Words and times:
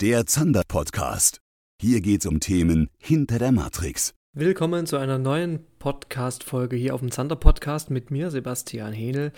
der 0.00 0.26
Zander 0.26 0.62
Podcast. 0.68 1.40
Hier 1.82 2.00
geht's 2.00 2.24
um 2.24 2.38
Themen 2.38 2.88
hinter 2.98 3.40
der 3.40 3.50
Matrix. 3.50 4.14
Willkommen 4.32 4.86
zu 4.86 4.96
einer 4.96 5.18
neuen 5.18 5.58
Podcast-Folge 5.80 6.76
hier 6.76 6.94
auf 6.94 7.00
dem 7.00 7.10
Zander 7.10 7.34
Podcast 7.34 7.90
mit 7.90 8.12
mir, 8.12 8.30
Sebastian 8.30 8.92
Henel. 8.92 9.32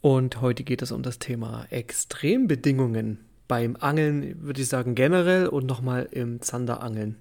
Und 0.00 0.40
heute 0.40 0.64
geht 0.64 0.80
es 0.80 0.92
um 0.92 1.02
das 1.02 1.18
Thema 1.18 1.66
Extrembedingungen 1.68 3.18
beim 3.48 3.76
Angeln, 3.76 4.42
würde 4.42 4.62
ich 4.62 4.68
sagen 4.68 4.94
generell 4.94 5.46
und 5.48 5.66
nochmal 5.66 6.08
im 6.10 6.40
Zanderangeln 6.40 7.18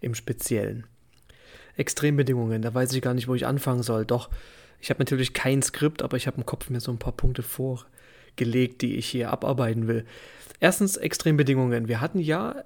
im 0.00 0.14
Speziellen. 0.14 0.86
Extrembedingungen, 1.76 2.62
da 2.62 2.72
weiß 2.72 2.94
ich 2.94 3.02
gar 3.02 3.12
nicht, 3.12 3.28
wo 3.28 3.34
ich 3.34 3.44
anfangen 3.44 3.82
soll. 3.82 4.06
Doch, 4.06 4.30
ich 4.80 4.88
habe 4.88 5.00
natürlich 5.00 5.34
kein 5.34 5.60
Skript, 5.60 6.00
aber 6.00 6.16
ich 6.16 6.26
habe 6.26 6.38
im 6.38 6.46
Kopf 6.46 6.70
mir 6.70 6.80
so 6.80 6.90
ein 6.90 6.98
paar 6.98 7.12
Punkte 7.12 7.42
vorgelegt, 8.38 8.82
die 8.82 8.96
ich 8.96 9.08
hier 9.08 9.30
abarbeiten 9.30 9.88
will. 9.88 10.04
Erstens 10.60 10.96
Extrembedingungen. 10.96 11.88
Wir 11.88 12.00
hatten 12.00 12.20
ja 12.20 12.64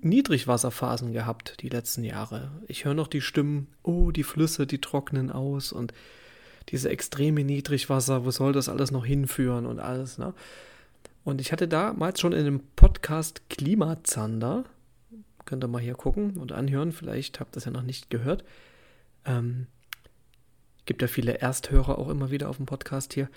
Niedrigwasserphasen 0.00 1.12
gehabt 1.12 1.60
die 1.60 1.68
letzten 1.68 2.04
Jahre. 2.04 2.50
Ich 2.68 2.84
höre 2.84 2.94
noch 2.94 3.08
die 3.08 3.20
Stimmen, 3.20 3.66
oh, 3.82 4.12
die 4.12 4.22
Flüsse, 4.22 4.66
die 4.66 4.80
trocknen 4.80 5.30
aus 5.30 5.72
und 5.72 5.92
diese 6.68 6.88
extreme 6.88 7.44
Niedrigwasser, 7.44 8.24
wo 8.24 8.30
soll 8.30 8.52
das 8.52 8.68
alles 8.68 8.92
noch 8.92 9.04
hinführen 9.04 9.66
und 9.66 9.80
alles, 9.80 10.18
ne? 10.18 10.34
Und 11.22 11.40
ich 11.40 11.52
hatte 11.52 11.68
damals 11.68 12.18
schon 12.18 12.32
in 12.32 12.46
einem 12.46 12.60
Podcast 12.76 13.42
Klimazander, 13.50 14.64
könnt 15.44 15.62
ihr 15.62 15.68
mal 15.68 15.82
hier 15.82 15.94
gucken 15.94 16.38
und 16.38 16.52
anhören, 16.52 16.92
vielleicht 16.92 17.40
habt 17.40 17.52
ihr 17.52 17.54
das 17.56 17.66
ja 17.66 17.72
noch 17.72 17.82
nicht 17.82 18.08
gehört. 18.08 18.42
Ähm, 19.26 19.66
gibt 20.86 21.02
ja 21.02 21.08
viele 21.08 21.38
Ersthörer 21.38 21.98
auch 21.98 22.08
immer 22.08 22.30
wieder 22.30 22.48
auf 22.48 22.56
dem 22.56 22.66
Podcast 22.66 23.12
hier. 23.12 23.28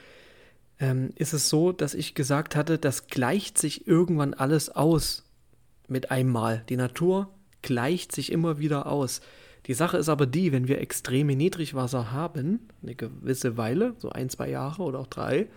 Ähm, 0.83 1.11
ist 1.15 1.31
es 1.31 1.47
so, 1.47 1.71
dass 1.71 1.93
ich 1.93 2.13
gesagt 2.13 2.57
hatte, 2.57 2.77
das 2.77 3.07
gleicht 3.07 3.57
sich 3.57 3.87
irgendwann 3.87 4.33
alles 4.33 4.67
aus 4.67 5.23
mit 5.87 6.11
einmal. 6.11 6.65
Die 6.67 6.75
Natur 6.75 7.29
gleicht 7.61 8.11
sich 8.11 8.33
immer 8.33 8.59
wieder 8.59 8.87
aus. 8.87 9.21
Die 9.67 9.75
Sache 9.75 9.95
ist 9.95 10.09
aber 10.09 10.25
die, 10.25 10.51
wenn 10.51 10.67
wir 10.67 10.81
extreme 10.81 11.37
Niedrigwasser 11.37 12.11
haben, 12.11 12.67
eine 12.81 12.95
gewisse 12.95 13.55
Weile, 13.55 13.95
so 13.97 14.09
ein, 14.09 14.29
zwei 14.29 14.49
Jahre 14.49 14.83
oder 14.83 14.99
auch 14.99 15.07
drei, 15.07 15.47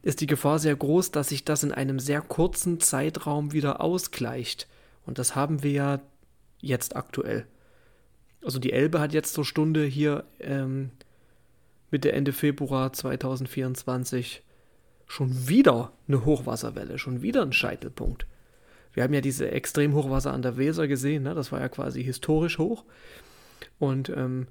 ist 0.00 0.22
die 0.22 0.26
Gefahr 0.26 0.58
sehr 0.58 0.76
groß, 0.76 1.10
dass 1.10 1.28
sich 1.28 1.44
das 1.44 1.62
in 1.62 1.72
einem 1.72 1.98
sehr 1.98 2.22
kurzen 2.22 2.80
Zeitraum 2.80 3.52
wieder 3.52 3.82
ausgleicht. 3.82 4.66
Und 5.04 5.18
das 5.18 5.36
haben 5.36 5.62
wir 5.62 5.72
ja 5.72 6.00
jetzt 6.62 6.96
aktuell. 6.96 7.46
Also 8.42 8.58
die 8.58 8.72
Elbe 8.72 8.98
hat 8.98 9.12
jetzt 9.12 9.34
zur 9.34 9.44
Stunde 9.44 9.84
hier 9.84 10.24
ähm, 10.38 10.90
Mitte, 11.90 12.12
Ende 12.12 12.32
Februar 12.32 12.92
2024 12.92 14.42
schon 15.06 15.48
wieder 15.48 15.92
eine 16.06 16.24
Hochwasserwelle, 16.24 16.98
schon 16.98 17.22
wieder 17.22 17.42
ein 17.42 17.52
Scheitelpunkt. 17.52 18.26
Wir 18.92 19.02
haben 19.02 19.14
ja 19.14 19.20
diese 19.20 19.50
Extremhochwasser 19.50 20.32
an 20.32 20.42
der 20.42 20.56
Weser 20.56 20.88
gesehen, 20.88 21.24
ne? 21.24 21.34
das 21.34 21.52
war 21.52 21.60
ja 21.60 21.68
quasi 21.68 22.02
historisch 22.02 22.58
hoch. 22.58 22.84
Und 23.78 24.08
ähm, 24.10 24.46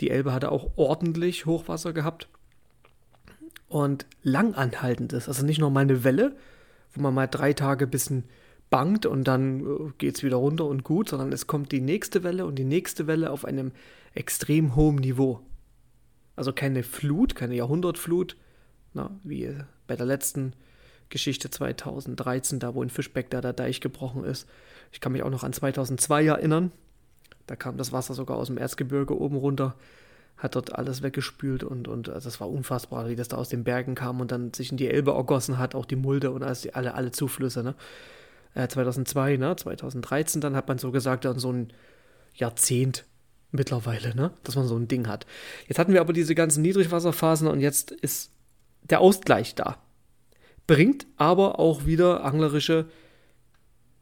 die 0.00 0.10
Elbe 0.10 0.32
hatte 0.32 0.52
auch 0.52 0.72
ordentlich 0.76 1.46
Hochwasser 1.46 1.92
gehabt. 1.92 2.28
Und 3.68 4.06
langanhaltendes, 4.22 5.28
also 5.28 5.44
nicht 5.44 5.58
nur 5.58 5.70
mal 5.70 5.80
eine 5.80 6.04
Welle, 6.04 6.36
wo 6.94 7.00
man 7.00 7.14
mal 7.14 7.26
drei 7.26 7.54
Tage 7.54 7.86
ein 7.86 7.90
bisschen 7.90 8.24
bangt 8.68 9.06
und 9.06 9.24
dann 9.24 9.60
äh, 9.60 9.92
geht 9.98 10.16
es 10.16 10.22
wieder 10.22 10.36
runter 10.36 10.66
und 10.66 10.84
gut, 10.84 11.08
sondern 11.08 11.32
es 11.32 11.46
kommt 11.46 11.72
die 11.72 11.80
nächste 11.80 12.22
Welle 12.22 12.44
und 12.44 12.56
die 12.56 12.64
nächste 12.64 13.06
Welle 13.06 13.30
auf 13.30 13.46
einem 13.46 13.72
extrem 14.14 14.76
hohen 14.76 14.96
Niveau. 14.96 15.40
Also 16.36 16.52
keine 16.52 16.82
Flut, 16.82 17.34
keine 17.34 17.54
Jahrhundertflut, 17.54 18.36
na, 18.94 19.10
wie 19.22 19.54
bei 19.86 19.96
der 19.96 20.06
letzten 20.06 20.54
Geschichte 21.08 21.50
2013, 21.50 22.58
da 22.58 22.74
wo 22.74 22.82
in 22.82 22.90
Fischbeck 22.90 23.30
da 23.30 23.40
der 23.40 23.52
Deich 23.52 23.80
gebrochen 23.80 24.24
ist. 24.24 24.48
Ich 24.92 25.00
kann 25.00 25.12
mich 25.12 25.22
auch 25.22 25.30
noch 25.30 25.44
an 25.44 25.52
2002 25.52 26.26
erinnern. 26.26 26.72
Da 27.46 27.56
kam 27.56 27.76
das 27.76 27.92
Wasser 27.92 28.14
sogar 28.14 28.38
aus 28.38 28.46
dem 28.46 28.56
Erzgebirge 28.56 29.18
oben 29.18 29.36
runter, 29.36 29.74
hat 30.38 30.54
dort 30.54 30.74
alles 30.74 31.02
weggespült 31.02 31.64
und, 31.64 31.86
und 31.86 32.08
also 32.08 32.28
das 32.28 32.40
war 32.40 32.50
unfassbar, 32.50 33.08
wie 33.08 33.16
das 33.16 33.28
da 33.28 33.36
aus 33.36 33.50
den 33.50 33.64
Bergen 33.64 33.94
kam 33.94 34.20
und 34.20 34.32
dann 34.32 34.54
sich 34.54 34.70
in 34.70 34.78
die 34.78 34.88
Elbe 34.88 35.12
ergossen 35.12 35.58
hat, 35.58 35.74
auch 35.74 35.84
die 35.84 35.96
Mulde 35.96 36.30
und 36.30 36.42
alles, 36.42 36.66
alle, 36.68 36.94
alle 36.94 37.10
Zuflüsse. 37.10 37.62
Ne? 37.62 37.74
Äh, 38.54 38.68
2002, 38.68 39.36
ne? 39.36 39.54
2013, 39.54 40.40
dann 40.40 40.56
hat 40.56 40.68
man 40.68 40.78
so 40.78 40.92
gesagt, 40.92 41.24
dann 41.24 41.38
so 41.38 41.52
ein 41.52 41.72
Jahrzehnt 42.34 43.04
mittlerweile, 43.52 44.14
ne? 44.16 44.32
dass 44.42 44.56
man 44.56 44.66
so 44.66 44.76
ein 44.76 44.88
Ding 44.88 45.06
hat. 45.06 45.26
Jetzt 45.68 45.78
hatten 45.78 45.92
wir 45.92 46.00
aber 46.00 46.12
diese 46.12 46.34
ganzen 46.34 46.62
Niedrigwasserphasen 46.62 47.46
und 47.46 47.60
jetzt 47.60 47.92
ist 47.92 48.32
der 48.82 49.00
Ausgleich 49.00 49.54
da 49.54 49.78
bringt 50.66 51.06
aber 51.16 51.58
auch 51.58 51.86
wieder 51.86 52.24
anglerische 52.24 52.86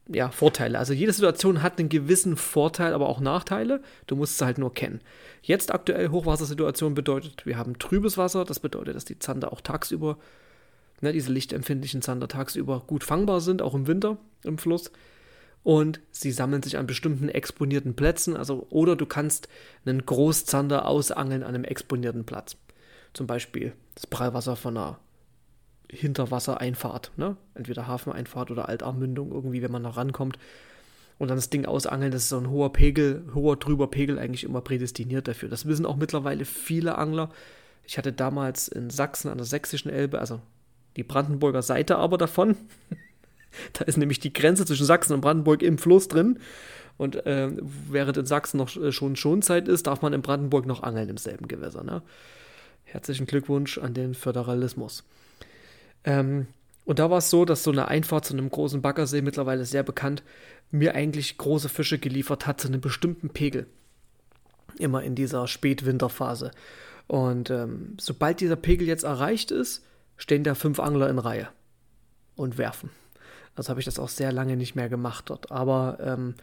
ja, 0.09 0.31
Vorteile. 0.31 0.79
Also 0.79 0.93
jede 0.93 1.13
Situation 1.13 1.63
hat 1.63 1.79
einen 1.79 1.89
gewissen 1.89 2.37
Vorteil, 2.37 2.95
aber 2.95 3.09
auch 3.09 3.21
Nachteile. 3.21 3.81
Du 4.07 4.17
musst 4.17 4.35
es 4.35 4.43
halt 4.43 4.59
nur 4.59 4.75
kennen. 4.75 5.01
Jetzt 5.43 5.73
aktuell 5.73 6.09
Hochwassersituation 6.09 6.95
bedeutet, 6.95 7.47
wir 7.47 7.57
haben 7.57 7.79
trübes 7.79 8.19
Wasser. 8.19 8.45
Das 8.45 8.61
bedeutet, 8.61 8.97
dass 8.97 9.05
die 9.05 9.19
Zander 9.19 9.53
auch 9.53 9.61
tagsüber, 9.61 10.19
ne, 11.01 11.13
diese 11.13 11.33
lichtempfindlichen 11.33 12.03
Zander 12.03 12.27
tagsüber 12.27 12.83
gut 12.87 13.05
fangbar 13.05 13.41
sind, 13.41 13.63
auch 13.63 13.75
im 13.75 13.87
Winter 13.87 14.19
im 14.43 14.59
Fluss. 14.59 14.91
Und 15.63 16.01
sie 16.11 16.33
sammeln 16.33 16.63
sich 16.63 16.79
an 16.79 16.87
bestimmten 16.87 17.29
exponierten 17.29 17.95
Plätzen. 17.95 18.37
Also, 18.37 18.67
oder 18.71 18.97
du 18.97 19.07
kannst 19.07 19.49
einen 19.85 20.05
Großzander 20.05 20.87
ausangeln 20.87 21.43
an 21.43 21.55
einem 21.55 21.65
exponierten 21.65 22.25
Platz. 22.25 22.57
Zum 23.13 23.27
Beispiel 23.27 23.73
das 23.95 24.07
Prallwasser 24.07 24.57
von 24.57 24.77
einer 24.77 24.99
Hinterwassereinfahrt, 25.91 27.13
ne? 27.17 27.37
Entweder 27.55 27.87
Hafeneinfahrt 27.87 28.51
oder 28.51 28.69
Altarmmündung, 28.69 29.33
irgendwie, 29.33 29.61
wenn 29.61 29.73
man 29.73 29.83
da 29.83 29.91
rankommt. 29.91 30.39
Und 31.19 31.29
dann 31.29 31.37
das 31.37 31.51
Ding 31.51 31.67
ausangeln, 31.67 32.13
das 32.13 32.23
ist 32.23 32.29
so 32.31 32.39
ein 32.39 32.49
hoher 32.49 32.73
Pegel, 32.73 33.25
hoher 33.35 33.57
drüber 33.57 33.89
Pegel 33.89 34.19
eigentlich 34.19 34.45
immer 34.45 34.63
prädestiniert 34.63 35.29
dafür. 35.29 35.51
Das 35.51 35.67
wissen 35.67 35.85
auch 35.85 35.97
mittlerweile 35.97 36.45
viele 36.47 36.97
Angler. 36.97 37.31
Ich 37.85 37.99
hatte 37.99 38.13
damals 38.13 38.69
in 38.69 38.89
Sachsen 38.89 39.29
an 39.31 39.37
der 39.37 39.47
sächsischen 39.47 39.91
Elbe, 39.91 40.21
also 40.21 40.41
die 40.97 41.03
Brandenburger 41.03 41.63
Seite 41.63 41.99
aber 41.99 42.17
davon. 42.17 42.57
da 43.73 43.85
ist 43.85 43.97
nämlich 43.97 44.21
die 44.21 44.33
Grenze 44.33 44.65
zwischen 44.67 44.87
Sachsen 44.87 45.13
und 45.15 45.21
Brandenburg 45.21 45.63
im 45.63 45.79
Fluss 45.79 46.09
drin. 46.09 46.39
Und 46.97 47.25
äh, 47.27 47.49
während 47.61 48.19
in 48.19 48.27
Sachsen 48.27 48.59
noch 48.59 48.77
äh, 48.77 48.93
schon 48.93 49.17
Schonzeit 49.17 49.69
ist, 49.69 49.87
darf 49.87 50.03
man 50.03 50.13
in 50.13 50.23
Brandenburg 50.23 50.67
noch 50.67 50.83
angeln 50.83 51.09
im 51.09 51.17
selben 51.17 51.49
Gewässer. 51.49 51.83
Ne? 51.83 52.03
Herzlichen 52.85 53.27
Glückwunsch 53.27 53.79
an 53.79 53.95
den 53.95 54.15
Föderalismus. 54.15 55.05
Ähm, 56.05 56.47
und 56.85 56.99
da 56.99 57.11
war 57.11 57.19
es 57.19 57.31
so, 57.31 57.45
dass 57.45 57.63
so 57.63 57.71
eine 57.71 57.89
Einfahrt 57.89 58.25
zu 58.25 58.35
einem 58.35 58.51
großen 58.51 58.83
Baggersee, 58.83 59.23
mittlerweile 59.23 59.65
sehr 59.65 59.83
bekannt, 59.83 60.23
mir 60.71 60.95
eigentlich 60.95 61.39
große 61.39 61.69
Fische 61.69 61.99
geliefert 61.99 62.47
hat 62.47 62.61
zu 62.61 62.69
einem 62.69 62.81
bestimmten 62.81 63.31
Pegel. 63.31 63.67
Immer 64.79 65.03
in 65.03 65.15
dieser 65.15 65.47
Spätwinterphase. 65.47 66.51
Und 67.07 67.51
ähm, 67.51 67.97
sobald 68.01 68.41
dieser 68.41 68.57
Pegel 68.57 68.87
jetzt 68.87 69.05
erreicht 69.05 69.51
ist, 69.51 69.85
stehen 70.17 70.45
da 70.45 70.55
fünf 70.55 70.79
Angler 70.81 71.09
in 71.09 71.19
Reihe 71.19 71.49
und 72.37 72.59
werfen. 72.59 72.91
Also 73.57 73.71
habe 73.71 73.81
ich 73.81 73.87
das 73.87 73.99
auch 73.99 74.09
sehr 74.09 74.33
lange 74.33 74.57
nicht 74.57 74.75
mehr 74.75 74.89
gemacht 74.89 75.31
dort. 75.31 75.51
Aber 75.51 75.99
ähm, 76.01 76.35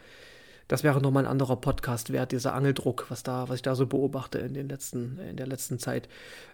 das 0.68 0.84
wäre 0.84 1.02
nochmal 1.02 1.26
ein 1.26 1.32
anderer 1.32 1.56
Podcast 1.56 2.12
wert, 2.12 2.32
dieser 2.32 2.54
Angeldruck, 2.54 3.06
was 3.10 3.24
da, 3.24 3.48
was 3.48 3.58
ich 3.58 3.62
da 3.62 3.76
so 3.76 3.88
beobachte 3.88 4.40
in 4.40 4.54
den 4.54 4.68
letzten, 4.68 5.20
in 5.20 5.38
der 5.38 5.48
letzten 5.48 5.80
Zeit, 5.80 6.10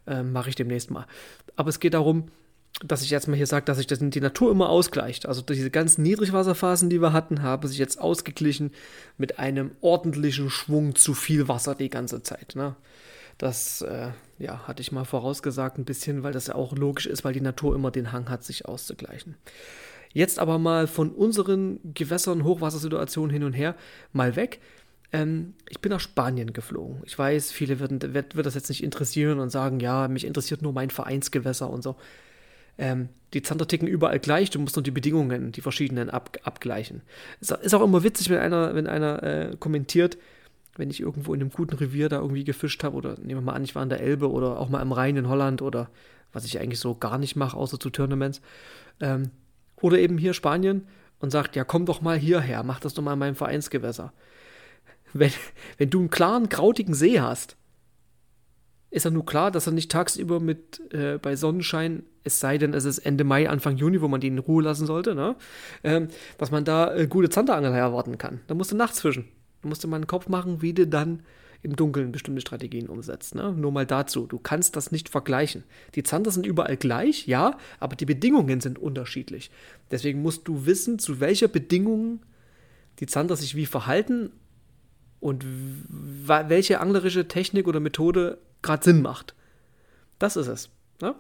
ähm, 0.06 0.32
mache 0.32 0.50
ich 0.50 0.56
demnächst 0.56 0.92
mal. 0.92 1.08
Aber 1.56 1.70
es 1.70 1.80
geht 1.80 1.96
darum, 1.96 2.30
dass 2.84 3.04
ich 3.04 3.10
jetzt 3.10 3.28
mal 3.28 3.36
hier 3.36 3.48
sage, 3.48 3.66
dass 3.66 3.78
sich 3.78 3.88
das 3.88 4.00
die 4.02 4.22
Natur 4.22 4.52
immer 4.52 4.70
ausgleicht. 4.70 5.28
Also 5.28 5.42
diese 5.42 5.70
ganzen 5.70 6.04
Niedrigwasserphasen, 6.04 6.90
die 6.90 7.02
wir 7.02 7.14
hatten, 7.14 7.42
haben 7.42 7.68
sich 7.68 7.78
jetzt 7.78 8.00
ausgeglichen 8.00 8.72
mit 9.18 9.40
einem 9.40 9.72
ordentlichen 9.82 10.50
Schwung 10.50 10.96
zu 10.96 11.14
viel 11.14 11.48
Wasser 11.48 11.76
die 11.76 11.90
ganze 11.90 12.24
Zeit. 12.24 12.54
Ne? 12.56 12.76
Das 13.38 13.82
äh, 13.82 14.10
ja, 14.40 14.68
hatte 14.68 14.82
ich 14.82 14.92
mal 14.92 15.06
vorausgesagt 15.06 15.78
ein 15.78 15.86
bisschen, 15.86 16.24
weil 16.24 16.34
das 16.34 16.48
ja 16.48 16.56
auch 16.56 16.76
logisch 16.76 17.06
ist, 17.06 17.24
weil 17.24 17.34
die 17.34 17.42
Natur 17.42 17.76
immer 17.76 17.92
den 17.92 18.12
Hang 18.12 18.30
hat, 18.30 18.44
sich 18.44 18.66
auszugleichen. 18.66 19.36
Jetzt 20.14 20.40
aber 20.40 20.60
mal 20.60 20.88
von 20.88 21.12
unseren 21.12 21.80
Gewässern, 21.94 22.44
Hochwassersituationen 22.44 23.32
hin 23.32 23.44
und 23.44 23.54
her 23.54 23.76
mal 24.12 24.36
weg. 24.36 24.60
Ähm, 25.12 25.54
ich 25.70 25.80
bin 25.80 25.92
nach 25.92 26.00
Spanien 26.00 26.54
geflogen. 26.54 27.02
Ich 27.06 27.18
weiß, 27.18 27.52
viele 27.52 27.80
würden, 27.80 28.14
wird, 28.14 28.36
wird 28.36 28.46
das 28.46 28.56
jetzt 28.56 28.70
nicht 28.70 28.84
interessieren 28.84 29.40
und 29.40 29.50
sagen, 29.50 29.80
ja, 29.80 30.08
mich 30.08 30.26
interessiert 30.26 30.62
nur 30.62 30.74
mein 30.74 30.90
Vereinsgewässer 30.90 31.70
und 31.70 31.84
so. 31.84 31.96
Ähm, 32.78 33.10
die 33.34 33.42
Zander 33.42 33.68
ticken 33.68 33.88
überall 33.88 34.20
gleich, 34.20 34.50
du 34.50 34.60
musst 34.60 34.76
nur 34.76 34.84
die 34.84 34.92
Bedingungen, 34.92 35.52
die 35.52 35.62
verschiedenen 35.62 36.10
ab, 36.10 36.38
abgleichen. 36.44 37.02
Es 37.40 37.52
ist 37.52 37.74
auch 37.74 37.84
immer 37.84 38.04
witzig, 38.04 38.30
wenn 38.30 38.40
einer, 38.40 38.76
wenn 38.76 38.88
einer 38.88 39.24
äh, 39.24 39.56
kommentiert, 39.60 40.18
wenn 40.76 40.90
ich 40.90 41.00
irgendwo 41.00 41.34
in 41.34 41.42
einem 41.42 41.52
guten 41.52 41.76
Revier 41.76 42.10
da 42.10 42.20
irgendwie 42.20 42.44
gefischt 42.44 42.84
habe, 42.84 42.96
oder 42.96 43.16
nehmen 43.20 43.42
wir 43.42 43.42
mal 43.42 43.54
an, 43.54 43.64
ich 43.64 43.76
war 43.76 43.84
an 43.84 43.90
der 43.90 44.02
Elbe 44.02 44.32
oder 44.32 44.60
auch 44.60 44.70
mal 44.70 44.82
im 44.82 44.92
Rhein 44.92 45.18
in 45.18 45.30
Holland 45.30 45.62
oder 45.62 45.90
was 46.32 46.46
ich 46.46 46.60
eigentlich 46.60 46.80
so 46.80 46.96
gar 46.96 47.20
nicht 47.20 47.36
mache, 47.36 47.56
außer 47.56 47.80
zu 47.80 47.92
Tournaments. 47.92 48.42
Ähm, 49.00 49.30
oder 49.84 50.00
eben 50.00 50.18
hier 50.18 50.34
Spanien 50.34 50.88
und 51.20 51.30
sagt, 51.30 51.58
ja, 51.58 51.66
komm 51.66 51.86
doch 51.86 52.02
mal 52.02 52.18
hierher, 52.18 52.64
mach 52.64 52.80
das 52.80 52.94
doch 52.94 53.04
mal 53.04 53.14
in 53.14 53.20
meinem 53.20 53.36
Vereinsgewässer. 53.36 54.14
Wenn, 55.12 55.32
wenn 55.78 55.90
du 55.90 56.00
einen 56.00 56.10
klaren, 56.10 56.48
krautigen 56.48 56.94
See 56.94 57.20
hast, 57.20 57.58
ist 58.90 59.04
ja 59.04 59.12
nur 59.12 59.26
klar, 59.26 59.52
dass 59.52 59.68
er 59.68 59.74
nicht 59.74 59.92
tagsüber 59.92 60.40
mit 60.40 60.82
äh, 60.94 61.18
bei 61.22 61.36
Sonnenschein, 61.36 62.04
es 62.24 62.40
sei 62.40 62.58
denn, 62.58 62.74
es 62.74 62.86
ist 62.86 63.00
Ende 63.00 63.26
Mai, 63.26 63.50
Anfang 63.50 63.76
Juni, 63.76 64.00
wo 64.02 64.08
man 64.08 64.22
die 64.22 64.28
in 64.28 64.40
Ruhe 64.40 64.64
lassen 64.64 64.86
sollte, 64.86 65.16
ne? 65.16 65.36
ähm, 65.84 66.08
dass 66.38 66.50
man 66.50 66.64
da 66.64 66.96
äh, 66.96 67.08
gute 67.08 67.30
Zanderangel 67.30 67.74
erwarten 67.74 68.18
kann. 68.18 68.40
Da 68.48 68.54
musst 68.54 68.72
du 68.72 68.78
nachts 68.78 69.02
fischen. 69.02 69.28
Da 69.62 69.68
musst 69.68 69.84
du 69.84 69.90
mal 69.90 69.98
einen 69.98 70.08
Kopf 70.08 70.30
machen, 70.30 70.62
wie 70.62 70.74
du 70.74 70.88
dann 70.88 71.24
im 71.64 71.76
Dunkeln 71.78 72.12
bestimmte 72.12 72.42
Strategien 72.42 72.88
umsetzt. 72.88 73.36
Ne? 73.36 73.54
Nur 73.54 73.72
mal 73.72 73.86
dazu, 73.86 74.28
du 74.28 74.38
kannst 74.38 74.76
das 74.76 74.92
nicht 74.92 75.10
vergleichen. 75.10 75.64
Die 75.96 76.04
Zander 76.04 76.30
sind 76.30 76.46
überall 76.46 76.76
gleich, 76.78 77.26
ja, 77.26 77.58
aber 77.80 77.96
die 77.96 78.06
Bedingungen 78.06 78.60
sind 78.60 78.78
unterschiedlich. 78.78 79.50
Deswegen 79.90 80.22
musst 80.22 80.48
du 80.48 80.66
wissen, 80.66 81.00
zu 81.00 81.22
welcher 81.22 81.48
Bedingung 81.48 82.20
die 83.00 83.06
Zander 83.06 83.38
sich 83.38 83.56
wie 83.56 83.66
verhalten 83.66 84.32
und 85.22 85.46
welche 85.48 86.82
anglerische 86.82 87.30
Technik 87.30 87.68
oder 87.68 87.80
Methode 87.80 88.40
gerade 88.62 88.84
Sinn 88.84 89.02
macht. 89.02 89.34
Das 90.20 90.36
ist 90.36 90.48
es. 90.48 90.70
Ne? 91.02 91.16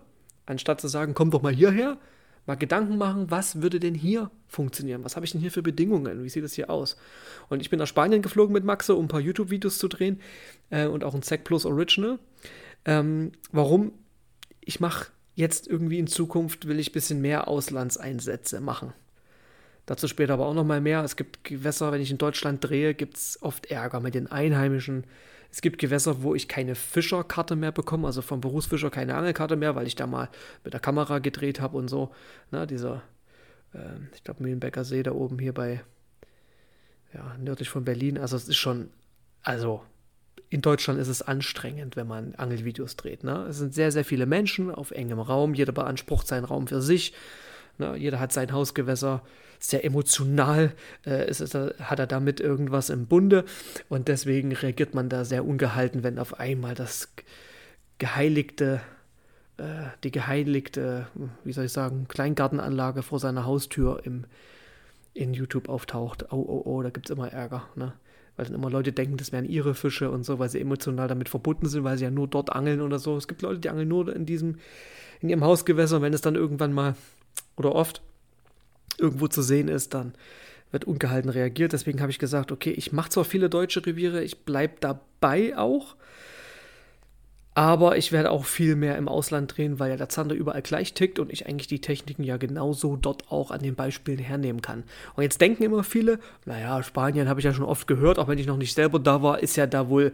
Anstatt 0.45 0.81
zu 0.81 0.89
sagen, 0.89 1.13
komm 1.13 1.31
doch 1.31 1.41
mal 1.41 1.55
hierher, 1.55 1.97
mal 2.45 2.55
Gedanken 2.55 2.97
machen, 2.97 3.31
was 3.31 3.61
würde 3.61 3.79
denn 3.79 3.95
hier 3.95 4.29
funktionieren? 4.47 5.03
Was 5.03 5.15
habe 5.15 5.25
ich 5.25 5.31
denn 5.31 5.41
hier 5.41 5.51
für 5.51 5.61
Bedingungen? 5.61 6.23
Wie 6.23 6.29
sieht 6.29 6.43
es 6.43 6.53
hier 6.53 6.69
aus? 6.69 6.97
Und 7.49 7.61
ich 7.61 7.69
bin 7.69 7.79
nach 7.79 7.87
Spanien 7.87 8.21
geflogen 8.21 8.53
mit 8.53 8.63
Maxe, 8.63 8.95
um 8.95 9.05
ein 9.05 9.09
paar 9.09 9.19
YouTube-Videos 9.19 9.77
zu 9.77 9.87
drehen 9.87 10.19
äh, 10.69 10.87
und 10.87 11.03
auch 11.03 11.15
ein 11.15 11.21
Zack 11.21 11.43
Plus 11.43 11.65
Original. 11.65 12.19
Ähm, 12.85 13.31
warum? 13.51 13.93
Ich 14.61 14.79
mache 14.79 15.07
jetzt 15.35 15.67
irgendwie 15.67 15.99
in 15.99 16.07
Zukunft, 16.07 16.67
will 16.67 16.79
ich 16.79 16.89
ein 16.89 16.93
bisschen 16.93 17.21
mehr 17.21 17.47
Auslandseinsätze 17.47 18.61
machen. 18.61 18.93
Dazu 19.85 20.07
später 20.07 20.33
aber 20.33 20.45
auch 20.45 20.53
noch 20.53 20.63
mal 20.63 20.81
mehr. 20.81 21.03
Es 21.03 21.15
gibt 21.15 21.43
Gewässer, 21.43 21.91
wenn 21.91 22.01
ich 22.01 22.11
in 22.11 22.17
Deutschland 22.17 22.63
drehe, 22.63 22.93
gibt 22.93 23.17
es 23.17 23.39
oft 23.41 23.65
Ärger 23.65 23.99
mit 23.99 24.15
den 24.15 24.27
Einheimischen. 24.27 25.05
Es 25.53 25.61
gibt 25.61 25.77
Gewässer, 25.77 26.23
wo 26.23 26.33
ich 26.33 26.47
keine 26.47 26.73
Fischerkarte 26.73 27.55
mehr 27.55 27.71
bekomme, 27.71 28.07
also 28.07 28.23
vom 28.23 28.41
Berufsfischer 28.41 28.89
keine 28.89 29.13
Angelkarte 29.13 29.55
mehr, 29.55 29.75
weil 29.75 29.85
ich 29.85 29.93
da 29.93 30.07
mal 30.07 30.29
mit 30.63 30.73
der 30.73 30.79
Kamera 30.79 31.19
gedreht 31.19 31.61
habe 31.61 31.77
und 31.77 31.89
so. 31.89 32.09
Na, 32.49 32.65
dieser, 32.65 33.03
äh, 33.75 33.77
ich 34.15 34.23
glaube, 34.23 34.41
Mühlenbecker 34.41 34.83
See 34.83 35.03
da 35.03 35.11
oben 35.11 35.37
hier 35.37 35.53
bei, 35.53 35.83
ja, 37.13 37.37
nördlich 37.37 37.69
von 37.69 37.85
Berlin. 37.85 38.17
Also 38.17 38.35
es 38.35 38.49
ist 38.49 38.57
schon, 38.57 38.89
also 39.43 39.83
in 40.49 40.61
Deutschland 40.61 40.99
ist 40.99 41.07
es 41.07 41.21
anstrengend, 41.21 41.97
wenn 41.97 42.07
man 42.07 42.33
Angelvideos 42.33 42.95
dreht. 42.95 43.23
Ne? 43.23 43.45
Es 43.47 43.59
sind 43.59 43.75
sehr, 43.75 43.91
sehr 43.91 44.05
viele 44.05 44.25
Menschen 44.25 44.71
auf 44.71 44.89
engem 44.89 45.19
Raum. 45.19 45.53
Jeder 45.53 45.71
beansprucht 45.71 46.25
seinen 46.25 46.45
Raum 46.45 46.65
für 46.65 46.81
sich. 46.81 47.13
Ne? 47.77 47.95
Jeder 47.95 48.19
hat 48.19 48.33
sein 48.33 48.51
Hausgewässer 48.51 49.21
sehr 49.63 49.85
emotional, 49.85 50.73
äh, 51.05 51.29
ist, 51.29 51.39
ist, 51.39 51.55
hat 51.55 51.99
er 51.99 52.07
damit 52.07 52.41
irgendwas 52.41 52.89
im 52.89 53.07
Bunde 53.07 53.45
und 53.87 54.09
deswegen 54.09 54.51
reagiert 54.51 54.93
man 54.93 55.07
da 55.07 55.23
sehr 55.23 55.45
ungehalten, 55.45 56.03
wenn 56.03 56.19
auf 56.19 56.39
einmal 56.39 56.75
das 56.75 57.13
geheiligte, 57.97 58.81
äh, 59.57 59.85
die 60.03 60.11
geheiligte, 60.11 61.07
wie 61.45 61.53
soll 61.53 61.65
ich 61.65 61.71
sagen, 61.71 62.07
Kleingartenanlage 62.09 63.03
vor 63.03 63.19
seiner 63.19 63.45
Haustür 63.45 64.01
im, 64.03 64.25
in 65.13 65.33
YouTube 65.33 65.69
auftaucht. 65.69 66.33
Oh, 66.33 66.43
oh, 66.45 66.61
oh, 66.65 66.81
da 66.83 66.89
gibt 66.89 67.09
es 67.09 67.15
immer 67.15 67.31
Ärger, 67.31 67.63
ne? 67.75 67.93
weil 68.35 68.45
dann 68.45 68.55
immer 68.55 68.69
Leute 68.69 68.91
denken, 68.91 69.15
das 69.15 69.31
wären 69.31 69.45
ihre 69.45 69.75
Fische 69.75 70.11
und 70.11 70.25
so, 70.25 70.39
weil 70.39 70.49
sie 70.49 70.59
emotional 70.59 71.07
damit 71.07 71.29
verbunden 71.29 71.67
sind, 71.67 71.85
weil 71.85 71.97
sie 71.97 72.03
ja 72.03 72.11
nur 72.11 72.27
dort 72.27 72.51
angeln 72.51 72.81
oder 72.81 72.99
so. 72.99 73.15
Es 73.15 73.29
gibt 73.29 73.43
Leute, 73.43 73.59
die 73.59 73.69
angeln 73.69 73.87
nur 73.87 74.13
in 74.13 74.25
diesem, 74.25 74.57
in 75.21 75.29
ihrem 75.29 75.43
Hausgewässer 75.43 75.97
und 75.97 76.01
wenn 76.01 76.13
es 76.13 76.21
dann 76.21 76.35
irgendwann 76.35 76.73
mal 76.73 76.95
oder 77.55 77.75
oft 77.75 78.01
irgendwo 78.99 79.27
zu 79.27 79.41
sehen 79.41 79.67
ist, 79.67 79.93
dann 79.93 80.13
wird 80.71 80.85
ungehalten 80.85 81.29
reagiert. 81.29 81.73
Deswegen 81.73 82.01
habe 82.01 82.11
ich 82.11 82.19
gesagt, 82.19 82.51
okay, 82.51 82.71
ich 82.71 82.91
mache 82.91 83.09
zwar 83.09 83.25
viele 83.25 83.49
deutsche 83.49 83.85
Reviere, 83.85 84.23
ich 84.23 84.39
bleibe 84.39 84.75
dabei 84.79 85.57
auch, 85.57 85.95
aber 87.55 87.97
ich 87.97 88.11
werde 88.11 88.31
auch 88.31 88.45
viel 88.45 88.75
mehr 88.75 88.97
im 88.97 89.07
Ausland 89.07 89.55
drehen, 89.55 89.79
weil 89.79 89.91
ja 89.91 89.97
der 89.97 90.09
Zander 90.09 90.33
überall 90.33 90.63
gleich 90.63 90.95
tickt 90.95 91.19
und 91.19 91.31
ich 91.31 91.45
eigentlich 91.45 91.67
die 91.67 91.81
Techniken 91.81 92.23
ja 92.23 92.37
genauso 92.37 92.95
dort 92.95 93.31
auch 93.31 93.51
an 93.51 93.61
den 93.61 93.75
Beispielen 93.75 94.17
hernehmen 94.17 94.61
kann. 94.63 94.83
Und 95.15 95.21
jetzt 95.21 95.39
denken 95.39 95.61
immer 95.61 95.83
viele, 95.83 96.17
naja, 96.45 96.81
Spanien 96.81 97.29
habe 97.29 97.39
ich 97.39 97.43
ja 97.43 97.53
schon 97.53 97.65
oft 97.65 97.85
gehört, 97.85 98.17
auch 98.17 98.27
wenn 98.27 98.39
ich 98.39 98.47
noch 98.47 98.57
nicht 98.57 98.73
selber 98.73 98.97
da 98.97 99.21
war, 99.21 99.43
ist 99.43 99.55
ja 99.55 99.67
da 99.67 99.87
wohl 99.87 100.13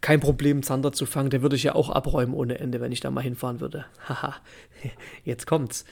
kein 0.00 0.18
Problem, 0.18 0.64
Zander 0.64 0.92
zu 0.92 1.06
fangen. 1.06 1.30
Der 1.30 1.42
würde 1.42 1.54
ich 1.54 1.62
ja 1.62 1.76
auch 1.76 1.90
abräumen 1.90 2.34
ohne 2.34 2.58
Ende, 2.58 2.80
wenn 2.80 2.90
ich 2.90 3.00
da 3.00 3.12
mal 3.12 3.20
hinfahren 3.20 3.60
würde. 3.60 3.84
Haha, 4.08 4.34
jetzt 5.24 5.46
kommt's 5.46 5.84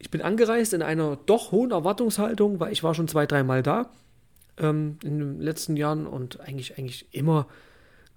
ich 0.00 0.10
bin 0.10 0.22
angereist 0.22 0.72
in 0.72 0.82
einer 0.82 1.16
doch 1.26 1.52
hohen 1.52 1.70
Erwartungshaltung, 1.70 2.58
weil 2.58 2.72
ich 2.72 2.82
war 2.82 2.94
schon 2.94 3.06
zwei, 3.06 3.26
dreimal 3.26 3.62
da 3.62 3.90
ähm, 4.58 4.98
in 5.04 5.18
den 5.18 5.40
letzten 5.40 5.76
Jahren 5.76 6.06
und 6.06 6.40
eigentlich, 6.40 6.78
eigentlich 6.78 7.06
immer 7.12 7.46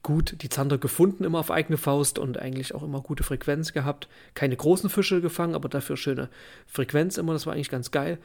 gut 0.02 0.42
die 0.42 0.50
Zander 0.50 0.78
gefunden, 0.78 1.26
immer 1.26 1.40
auf 1.40 1.52
eigene 1.52 1.78
Faust 1.78 2.20
und 2.20 2.40
eigentlich 2.40 2.74
auch 2.74 2.84
immer 2.84 3.02
gute 3.02 3.24
Frequenz 3.24 3.74
gehabt. 3.74 4.08
Keine 4.34 4.56
großen 4.56 4.90
Fische 4.90 5.22
gefangen, 5.22 5.56
aber 5.56 5.70
dafür 5.70 5.98
schöne 5.98 6.30
Frequenz 6.68 7.18
immer, 7.18 7.34
das 7.34 7.46
war 7.46 7.54
eigentlich 7.54 7.70
ganz 7.70 7.92
geil. 7.92 8.18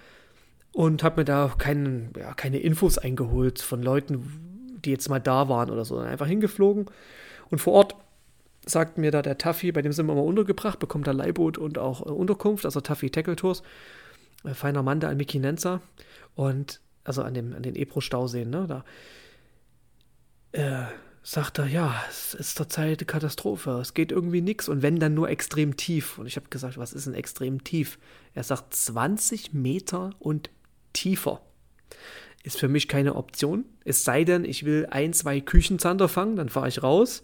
Und 0.72 1.02
habe 1.02 1.20
mir 1.20 1.24
da 1.24 1.52
keinen, 1.58 2.12
ja, 2.16 2.34
keine 2.34 2.58
Infos 2.58 2.96
eingeholt 2.98 3.60
von 3.60 3.82
Leuten, 3.82 4.78
die 4.84 4.90
jetzt 4.90 5.08
mal 5.08 5.20
da 5.20 5.48
waren 5.48 5.70
oder 5.70 5.84
so. 5.84 5.98
Einfach 5.98 6.26
hingeflogen 6.28 6.86
und 7.50 7.58
vor 7.58 7.72
Ort 7.72 7.96
sagt 8.68 8.98
mir 8.98 9.10
da 9.10 9.22
der 9.22 9.38
Taffy, 9.38 9.72
bei 9.72 9.82
dem 9.82 9.92
sind 9.92 10.06
wir 10.06 10.14
mal 10.14 10.20
untergebracht, 10.20 10.78
bekommt 10.78 11.06
er 11.06 11.14
Leihboot 11.14 11.58
und 11.58 11.78
auch 11.78 12.04
äh, 12.04 12.10
Unterkunft, 12.10 12.64
also 12.64 12.80
Taffy 12.80 13.10
Tackle 13.10 13.36
Tours. 13.36 13.62
Äh, 14.44 14.54
feiner 14.54 14.82
Mann 14.82 15.00
da 15.00 15.08
an 15.08 15.16
Mikinenza 15.16 15.80
und 16.34 16.80
also 17.04 17.22
an, 17.22 17.34
dem, 17.34 17.54
an 17.54 17.62
den 17.62 17.74
Ebro-Stauseen, 17.74 18.50
ne, 18.50 18.66
da 18.68 18.84
äh, 20.52 20.86
sagt 21.22 21.58
er, 21.58 21.66
ja, 21.66 21.94
es 22.08 22.34
ist 22.34 22.56
zurzeit 22.56 23.06
Katastrophe, 23.08 23.78
es 23.80 23.94
geht 23.94 24.12
irgendwie 24.12 24.40
nichts 24.40 24.68
und 24.68 24.82
wenn 24.82 24.98
dann 24.98 25.14
nur 25.14 25.28
extrem 25.28 25.76
tief. 25.76 26.18
Und 26.18 26.26
ich 26.26 26.36
habe 26.36 26.48
gesagt, 26.48 26.78
was 26.78 26.92
ist 26.92 27.06
denn 27.06 27.14
extrem 27.14 27.64
tief? 27.64 27.98
Er 28.34 28.44
sagt 28.44 28.74
20 28.74 29.52
Meter 29.52 30.10
und 30.18 30.50
tiefer. 30.92 31.42
Ist 32.44 32.58
für 32.58 32.68
mich 32.68 32.88
keine 32.88 33.14
Option. 33.16 33.64
Es 33.84 34.04
sei 34.04 34.24
denn, 34.24 34.44
ich 34.44 34.64
will 34.64 34.86
ein, 34.90 35.12
zwei 35.12 35.40
Küchenzander 35.40 36.08
fangen, 36.08 36.36
dann 36.36 36.48
fahre 36.48 36.68
ich 36.68 36.82
raus 36.82 37.22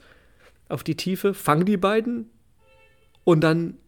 auf 0.69 0.83
die 0.83 0.97
Tiefe, 0.97 1.35
fange 1.35 1.65
die 1.65 1.77
beiden 1.77 2.31
und 3.25 3.41
dann, 3.41 3.79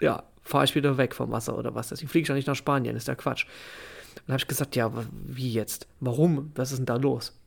ja, 0.00 0.24
fahre 0.42 0.64
ich 0.64 0.74
wieder 0.74 0.98
weg 0.98 1.14
vom 1.14 1.30
Wasser 1.30 1.56
oder 1.56 1.74
was. 1.74 1.88
Deswegen 1.88 2.08
fliege 2.08 2.22
ich 2.24 2.28
ja 2.28 2.34
nicht 2.34 2.48
nach 2.48 2.56
Spanien, 2.56 2.96
ist 2.96 3.08
ja 3.08 3.14
Quatsch. 3.14 3.46
Dann 4.14 4.34
habe 4.34 4.40
ich 4.40 4.48
gesagt, 4.48 4.76
ja, 4.76 4.92
wie 5.24 5.52
jetzt? 5.52 5.86
Warum? 6.00 6.52
Was 6.54 6.72
ist 6.72 6.78
denn 6.78 6.86
da 6.86 6.96
los? 6.96 7.38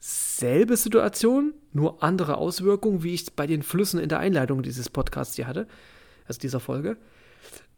Selbe 0.00 0.76
Situation, 0.76 1.54
nur 1.72 2.02
andere 2.02 2.36
Auswirkungen, 2.36 3.02
wie 3.02 3.14
ich 3.14 3.22
es 3.22 3.30
bei 3.30 3.46
den 3.46 3.62
Flüssen 3.62 3.98
in 3.98 4.08
der 4.08 4.18
Einleitung 4.18 4.62
dieses 4.62 4.90
Podcasts 4.90 5.36
hier 5.36 5.46
hatte, 5.46 5.66
also 6.26 6.40
dieser 6.40 6.60
Folge. 6.60 6.98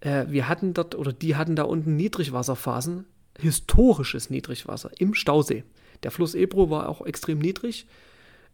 Äh, 0.01 0.27
wir 0.29 0.49
hatten 0.49 0.75
dort, 0.75 0.97
oder 0.97 1.13
die 1.13 1.37
hatten 1.37 1.55
da 1.55 1.63
unten 1.63 1.95
Niedrigwasserphasen, 1.97 3.05
historisches 3.39 4.31
Niedrigwasser 4.31 4.91
im 4.99 5.15
Stausee. 5.15 5.65
Der 6.03 6.11
Fluss 6.11 6.35
Ebro 6.35 6.69
war 6.69 6.89
auch 6.89 7.07
extrem 7.07 7.39
niedrig 7.39 7.87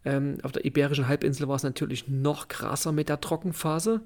ähm, 0.05 0.37
auf 0.43 0.51
der 0.51 0.65
Iberischen 0.65 1.07
Halbinsel 1.07 1.47
war 1.47 1.55
es 1.55 1.63
natürlich 1.63 2.07
noch 2.07 2.47
krasser 2.47 2.91
mit 2.91 3.09
der 3.09 3.21
Trockenphase. 3.21 4.01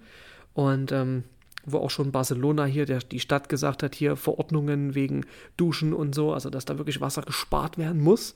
Und 0.53 0.91
ähm, 0.91 1.23
wo 1.67 1.79
auch 1.79 1.89
schon 1.89 2.11
Barcelona 2.11 2.65
hier, 2.65 2.85
der, 2.85 2.99
die 2.99 3.19
Stadt 3.19 3.49
gesagt 3.49 3.83
hat, 3.83 3.93
hier 3.93 4.15
Verordnungen 4.15 4.95
wegen 4.95 5.25
Duschen 5.57 5.93
und 5.93 6.15
so, 6.15 6.33
also 6.33 6.49
dass 6.49 6.65
da 6.65 6.77
wirklich 6.77 7.01
Wasser 7.01 7.21
gespart 7.21 7.77
werden 7.77 8.01
muss. 8.01 8.35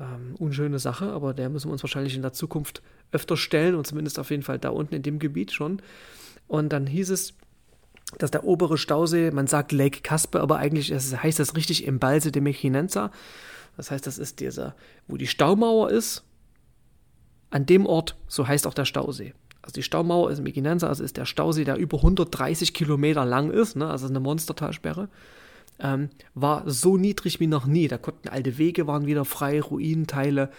Ähm, 0.00 0.34
unschöne 0.38 0.78
Sache, 0.78 1.12
aber 1.12 1.34
der 1.34 1.50
müssen 1.50 1.68
wir 1.68 1.72
uns 1.72 1.82
wahrscheinlich 1.82 2.16
in 2.16 2.22
der 2.22 2.32
Zukunft 2.32 2.80
öfter 3.12 3.36
stellen 3.36 3.74
und 3.74 3.86
zumindest 3.86 4.18
auf 4.18 4.30
jeden 4.30 4.42
Fall 4.42 4.58
da 4.58 4.70
unten 4.70 4.94
in 4.94 5.02
dem 5.02 5.18
Gebiet 5.18 5.52
schon. 5.52 5.82
Und 6.48 6.72
dann 6.72 6.86
hieß 6.86 7.10
es, 7.10 7.34
dass 8.18 8.30
der 8.30 8.44
obere 8.44 8.78
Stausee, 8.78 9.30
man 9.30 9.46
sagt 9.46 9.70
Lake 9.70 10.00
Caspe, 10.00 10.40
aber 10.40 10.56
eigentlich 10.56 10.90
heißt 10.90 11.38
das 11.38 11.54
richtig 11.54 11.84
im 11.84 11.98
Balse 11.98 12.32
de 12.32 12.40
Mechinenza. 12.40 13.10
Das 13.76 13.90
heißt, 13.90 14.06
das 14.06 14.18
ist 14.18 14.40
dieser, 14.40 14.74
wo 15.08 15.16
die 15.16 15.26
Staumauer 15.26 15.90
ist. 15.90 16.24
An 17.50 17.66
dem 17.66 17.86
Ort, 17.86 18.16
so 18.28 18.46
heißt 18.46 18.66
auch 18.66 18.74
der 18.74 18.84
Stausee. 18.84 19.34
Also 19.62 19.74
die 19.74 19.82
Staumauer 19.82 20.30
ist 20.30 20.38
im 20.38 20.44
Meginenza, 20.44 20.88
also 20.88 21.02
ist 21.02 21.16
der 21.16 21.26
Stausee, 21.26 21.64
der 21.64 21.76
über 21.76 21.98
130 21.98 22.72
Kilometer 22.74 23.24
lang 23.24 23.50
ist, 23.50 23.76
ne, 23.76 23.88
also 23.88 24.06
eine 24.06 24.20
Monstertalsperre, 24.20 25.08
ähm, 25.80 26.10
war 26.34 26.62
so 26.66 26.96
niedrig 26.96 27.40
wie 27.40 27.46
noch 27.46 27.66
nie. 27.66 27.88
Da 27.88 27.98
konnten 27.98 28.28
alte 28.28 28.58
Wege 28.58 28.86
waren 28.86 29.06
wieder 29.06 29.24
frei, 29.24 29.60
Ruinenteile, 29.60 30.50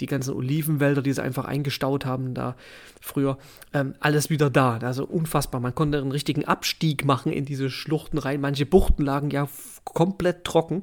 die 0.00 0.06
ganzen 0.06 0.34
Olivenwälder, 0.34 1.02
die 1.02 1.12
sie 1.12 1.22
einfach 1.22 1.46
eingestaut 1.46 2.04
haben 2.04 2.34
da 2.34 2.54
früher, 3.00 3.38
ähm, 3.72 3.94
alles 4.00 4.30
wieder 4.30 4.50
da. 4.50 4.78
Also 4.78 5.04
unfassbar. 5.04 5.60
Man 5.60 5.74
konnte 5.74 5.98
einen 5.98 6.12
richtigen 6.12 6.44
Abstieg 6.44 7.04
machen 7.04 7.32
in 7.32 7.44
diese 7.44 7.70
Schluchten 7.70 8.18
rein. 8.18 8.40
Manche 8.40 8.66
Buchten 8.66 9.04
lagen 9.04 9.30
ja 9.30 9.48
komplett 9.84 10.44
trocken. 10.44 10.82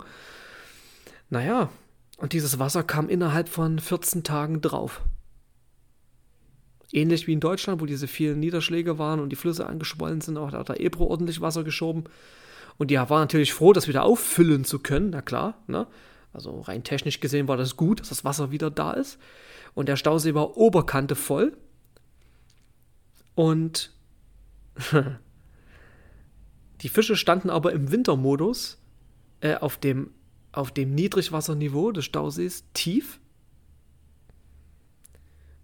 Naja, 1.33 1.69
und 2.17 2.33
dieses 2.33 2.59
Wasser 2.59 2.83
kam 2.83 3.09
innerhalb 3.09 3.49
von 3.49 3.79
14 3.79 4.23
Tagen 4.23 4.61
drauf. 4.61 5.01
Ähnlich 6.91 7.25
wie 7.25 7.33
in 7.33 7.39
Deutschland, 7.39 7.81
wo 7.81 7.87
diese 7.87 8.07
vielen 8.07 8.39
Niederschläge 8.39 8.99
waren 8.99 9.19
und 9.19 9.29
die 9.31 9.35
Flüsse 9.35 9.65
angeschwollen 9.65 10.21
sind, 10.21 10.37
auch 10.37 10.51
hat 10.51 10.69
der 10.69 10.79
Ebro 10.79 11.07
ordentlich 11.07 11.41
Wasser 11.41 11.63
geschoben. 11.63 12.03
Und 12.77 12.91
die 12.91 12.97
war 12.97 13.19
natürlich 13.19 13.51
froh, 13.51 13.73
das 13.73 13.87
wieder 13.87 14.03
auffüllen 14.03 14.63
zu 14.63 14.77
können, 14.77 15.09
na 15.09 15.23
klar. 15.23 15.55
Ne? 15.65 15.87
Also 16.33 16.61
rein 16.61 16.83
technisch 16.83 17.19
gesehen 17.19 17.47
war 17.47 17.57
das 17.57 17.77
gut, 17.77 18.01
dass 18.01 18.09
das 18.09 18.23
Wasser 18.23 18.51
wieder 18.51 18.69
da 18.69 18.91
ist. 18.91 19.17
Und 19.73 19.89
der 19.89 19.95
Stausee 19.95 20.35
war 20.35 20.55
Oberkante 20.55 21.15
voll. 21.15 21.57
Und 23.33 23.91
die 26.81 26.89
Fische 26.89 27.15
standen 27.15 27.49
aber 27.49 27.73
im 27.73 27.91
Wintermodus 27.91 28.77
äh, 29.41 29.55
auf, 29.55 29.77
dem, 29.77 30.11
auf 30.53 30.71
dem 30.71 30.95
Niedrigwasserniveau 30.95 31.91
des 31.91 32.05
Stausees 32.05 32.63
tief. 32.73 33.19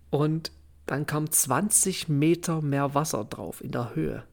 Und 0.10 0.52
dann 0.86 1.06
kam 1.06 1.30
20 1.32 2.10
Meter 2.10 2.62
mehr 2.62 2.96
Wasser 2.96 3.24
drauf 3.24 3.64
in 3.64 3.72
der 3.72 3.96
Höhe. 3.96 4.24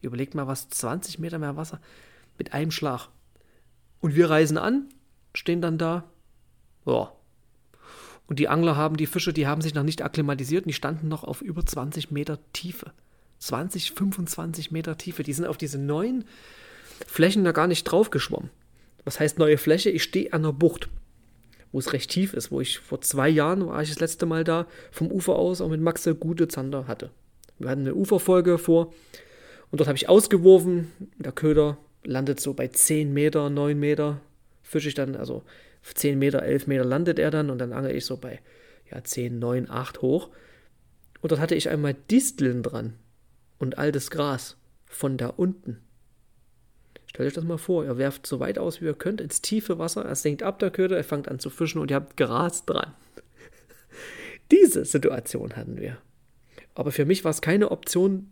Überlegt 0.00 0.34
mal, 0.34 0.46
was 0.46 0.70
20 0.70 1.18
Meter 1.18 1.38
mehr 1.38 1.56
Wasser 1.56 1.80
mit 2.38 2.54
einem 2.54 2.70
Schlag. 2.70 3.08
Und 4.00 4.14
wir 4.14 4.30
reisen 4.30 4.56
an, 4.56 4.88
stehen 5.34 5.60
dann 5.60 5.76
da. 5.76 6.04
Ja. 6.86 7.12
Und 8.26 8.38
die 8.38 8.48
Angler 8.48 8.76
haben 8.76 8.96
die 8.96 9.06
Fische, 9.06 9.34
die 9.34 9.46
haben 9.46 9.60
sich 9.60 9.74
noch 9.74 9.82
nicht 9.82 10.02
akklimatisiert 10.02 10.64
und 10.64 10.68
die 10.68 10.74
standen 10.74 11.08
noch 11.08 11.24
auf 11.24 11.42
über 11.42 11.66
20 11.66 12.10
Meter 12.10 12.38
Tiefe. 12.54 12.92
20, 13.40 13.92
25 13.92 14.70
Meter 14.70 14.96
Tiefe. 14.96 15.22
Die 15.22 15.32
sind 15.34 15.46
auf 15.46 15.58
diese 15.58 15.78
neuen 15.78 16.24
Flächen 17.06 17.44
da 17.44 17.52
gar 17.52 17.66
nicht 17.66 17.84
drauf 17.84 18.10
geschwommen. 18.10 18.50
Was 19.04 19.20
heißt 19.20 19.38
neue 19.38 19.58
Fläche? 19.58 19.90
Ich 19.90 20.02
stehe 20.02 20.32
an 20.32 20.42
der 20.42 20.52
Bucht, 20.52 20.88
wo 21.72 21.78
es 21.78 21.92
recht 21.92 22.10
tief 22.10 22.34
ist, 22.34 22.50
wo 22.50 22.60
ich 22.60 22.78
vor 22.78 23.00
zwei 23.00 23.28
Jahren 23.28 23.66
war 23.66 23.82
ich 23.82 23.88
das 23.88 24.00
letzte 24.00 24.26
Mal 24.26 24.44
da 24.44 24.66
vom 24.90 25.10
Ufer 25.10 25.36
aus 25.36 25.60
auch 25.60 25.68
mit 25.68 25.80
Maxe 25.80 26.14
gute 26.14 26.48
Zander 26.48 26.86
hatte. 26.86 27.10
Wir 27.58 27.70
hatten 27.70 27.82
eine 27.82 27.94
Uferfolge 27.94 28.58
vor 28.58 28.92
und 29.70 29.80
dort 29.80 29.88
habe 29.88 29.96
ich 29.96 30.08
ausgeworfen. 30.08 30.90
Der 31.18 31.32
Köder 31.32 31.78
landet 32.04 32.40
so 32.40 32.54
bei 32.54 32.68
10 32.68 33.12
Meter, 33.12 33.50
9 33.50 33.78
Meter. 33.78 34.20
Fische 34.62 34.88
ich 34.88 34.94
dann, 34.94 35.16
also 35.16 35.42
10 35.82 36.18
Meter, 36.18 36.42
11 36.42 36.66
Meter 36.66 36.84
landet 36.84 37.18
er 37.18 37.30
dann 37.30 37.50
und 37.50 37.58
dann 37.58 37.72
angel 37.72 37.94
ich 37.94 38.04
so 38.04 38.16
bei 38.16 38.40
ja, 38.90 39.02
10, 39.02 39.38
9, 39.38 39.70
8 39.70 40.02
hoch. 40.02 40.30
Und 41.20 41.32
dort 41.32 41.40
hatte 41.40 41.54
ich 41.54 41.68
einmal 41.68 41.94
Disteln 42.10 42.62
dran 42.62 42.94
und 43.58 43.78
altes 43.78 44.10
Gras 44.10 44.56
von 44.86 45.16
da 45.16 45.28
unten. 45.28 45.78
Stellt 47.10 47.26
euch 47.26 47.34
das 47.34 47.42
mal 47.42 47.58
vor, 47.58 47.84
ihr 47.84 47.98
werft 47.98 48.24
so 48.24 48.38
weit 48.38 48.56
aus, 48.56 48.80
wie 48.80 48.84
ihr 48.84 48.94
könnt, 48.94 49.20
ins 49.20 49.42
tiefe 49.42 49.80
Wasser, 49.80 50.04
er 50.04 50.14
senkt 50.14 50.44
ab 50.44 50.60
der 50.60 50.70
Köder, 50.70 50.96
er 50.96 51.02
fängt 51.02 51.26
an 51.26 51.40
zu 51.40 51.50
fischen 51.50 51.80
und 51.80 51.90
ihr 51.90 51.96
habt 51.96 52.16
Gras 52.16 52.64
dran. 52.66 52.94
Diese 54.52 54.84
Situation 54.84 55.56
hatten 55.56 55.80
wir. 55.80 55.98
Aber 56.76 56.92
für 56.92 57.04
mich 57.04 57.24
war 57.24 57.32
es 57.32 57.40
keine 57.40 57.72
Option, 57.72 58.30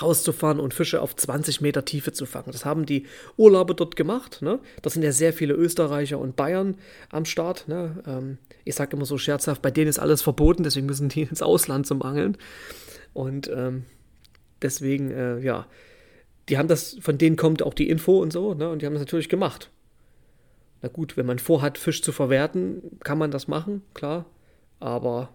rauszufahren 0.00 0.60
und 0.60 0.74
Fische 0.74 1.02
auf 1.02 1.16
20 1.16 1.60
Meter 1.60 1.84
Tiefe 1.84 2.12
zu 2.12 2.24
fangen. 2.24 2.52
Das 2.52 2.64
haben 2.64 2.86
die 2.86 3.06
Urlauber 3.36 3.74
dort 3.74 3.96
gemacht. 3.96 4.42
Ne? 4.42 4.60
Da 4.80 4.88
sind 4.88 5.02
ja 5.02 5.10
sehr 5.10 5.32
viele 5.32 5.54
Österreicher 5.54 6.20
und 6.20 6.36
Bayern 6.36 6.76
am 7.10 7.24
Start. 7.24 7.66
Ne? 7.66 8.00
Ähm, 8.06 8.38
ich 8.64 8.76
sage 8.76 8.96
immer 8.96 9.06
so 9.06 9.18
scherzhaft, 9.18 9.60
bei 9.60 9.72
denen 9.72 9.88
ist 9.88 9.98
alles 9.98 10.22
verboten, 10.22 10.62
deswegen 10.62 10.86
müssen 10.86 11.08
die 11.08 11.22
ins 11.22 11.42
Ausland 11.42 11.88
zum 11.88 12.00
Angeln. 12.02 12.38
Und 13.12 13.50
ähm, 13.52 13.84
deswegen, 14.62 15.10
äh, 15.10 15.40
ja, 15.40 15.66
die 16.48 16.58
haben 16.58 16.68
das, 16.68 16.96
von 17.00 17.18
denen 17.18 17.36
kommt 17.36 17.62
auch 17.62 17.74
die 17.74 17.88
Info 17.88 18.20
und 18.20 18.32
so, 18.32 18.54
ne? 18.54 18.68
Und 18.68 18.82
die 18.82 18.86
haben 18.86 18.94
das 18.94 19.02
natürlich 19.02 19.28
gemacht. 19.28 19.70
Na 20.80 20.88
gut, 20.88 21.16
wenn 21.16 21.26
man 21.26 21.38
vorhat, 21.38 21.78
Fisch 21.78 22.02
zu 22.02 22.12
verwerten, 22.12 22.98
kann 23.00 23.18
man 23.18 23.30
das 23.30 23.46
machen, 23.46 23.82
klar. 23.94 24.26
Aber 24.80 25.30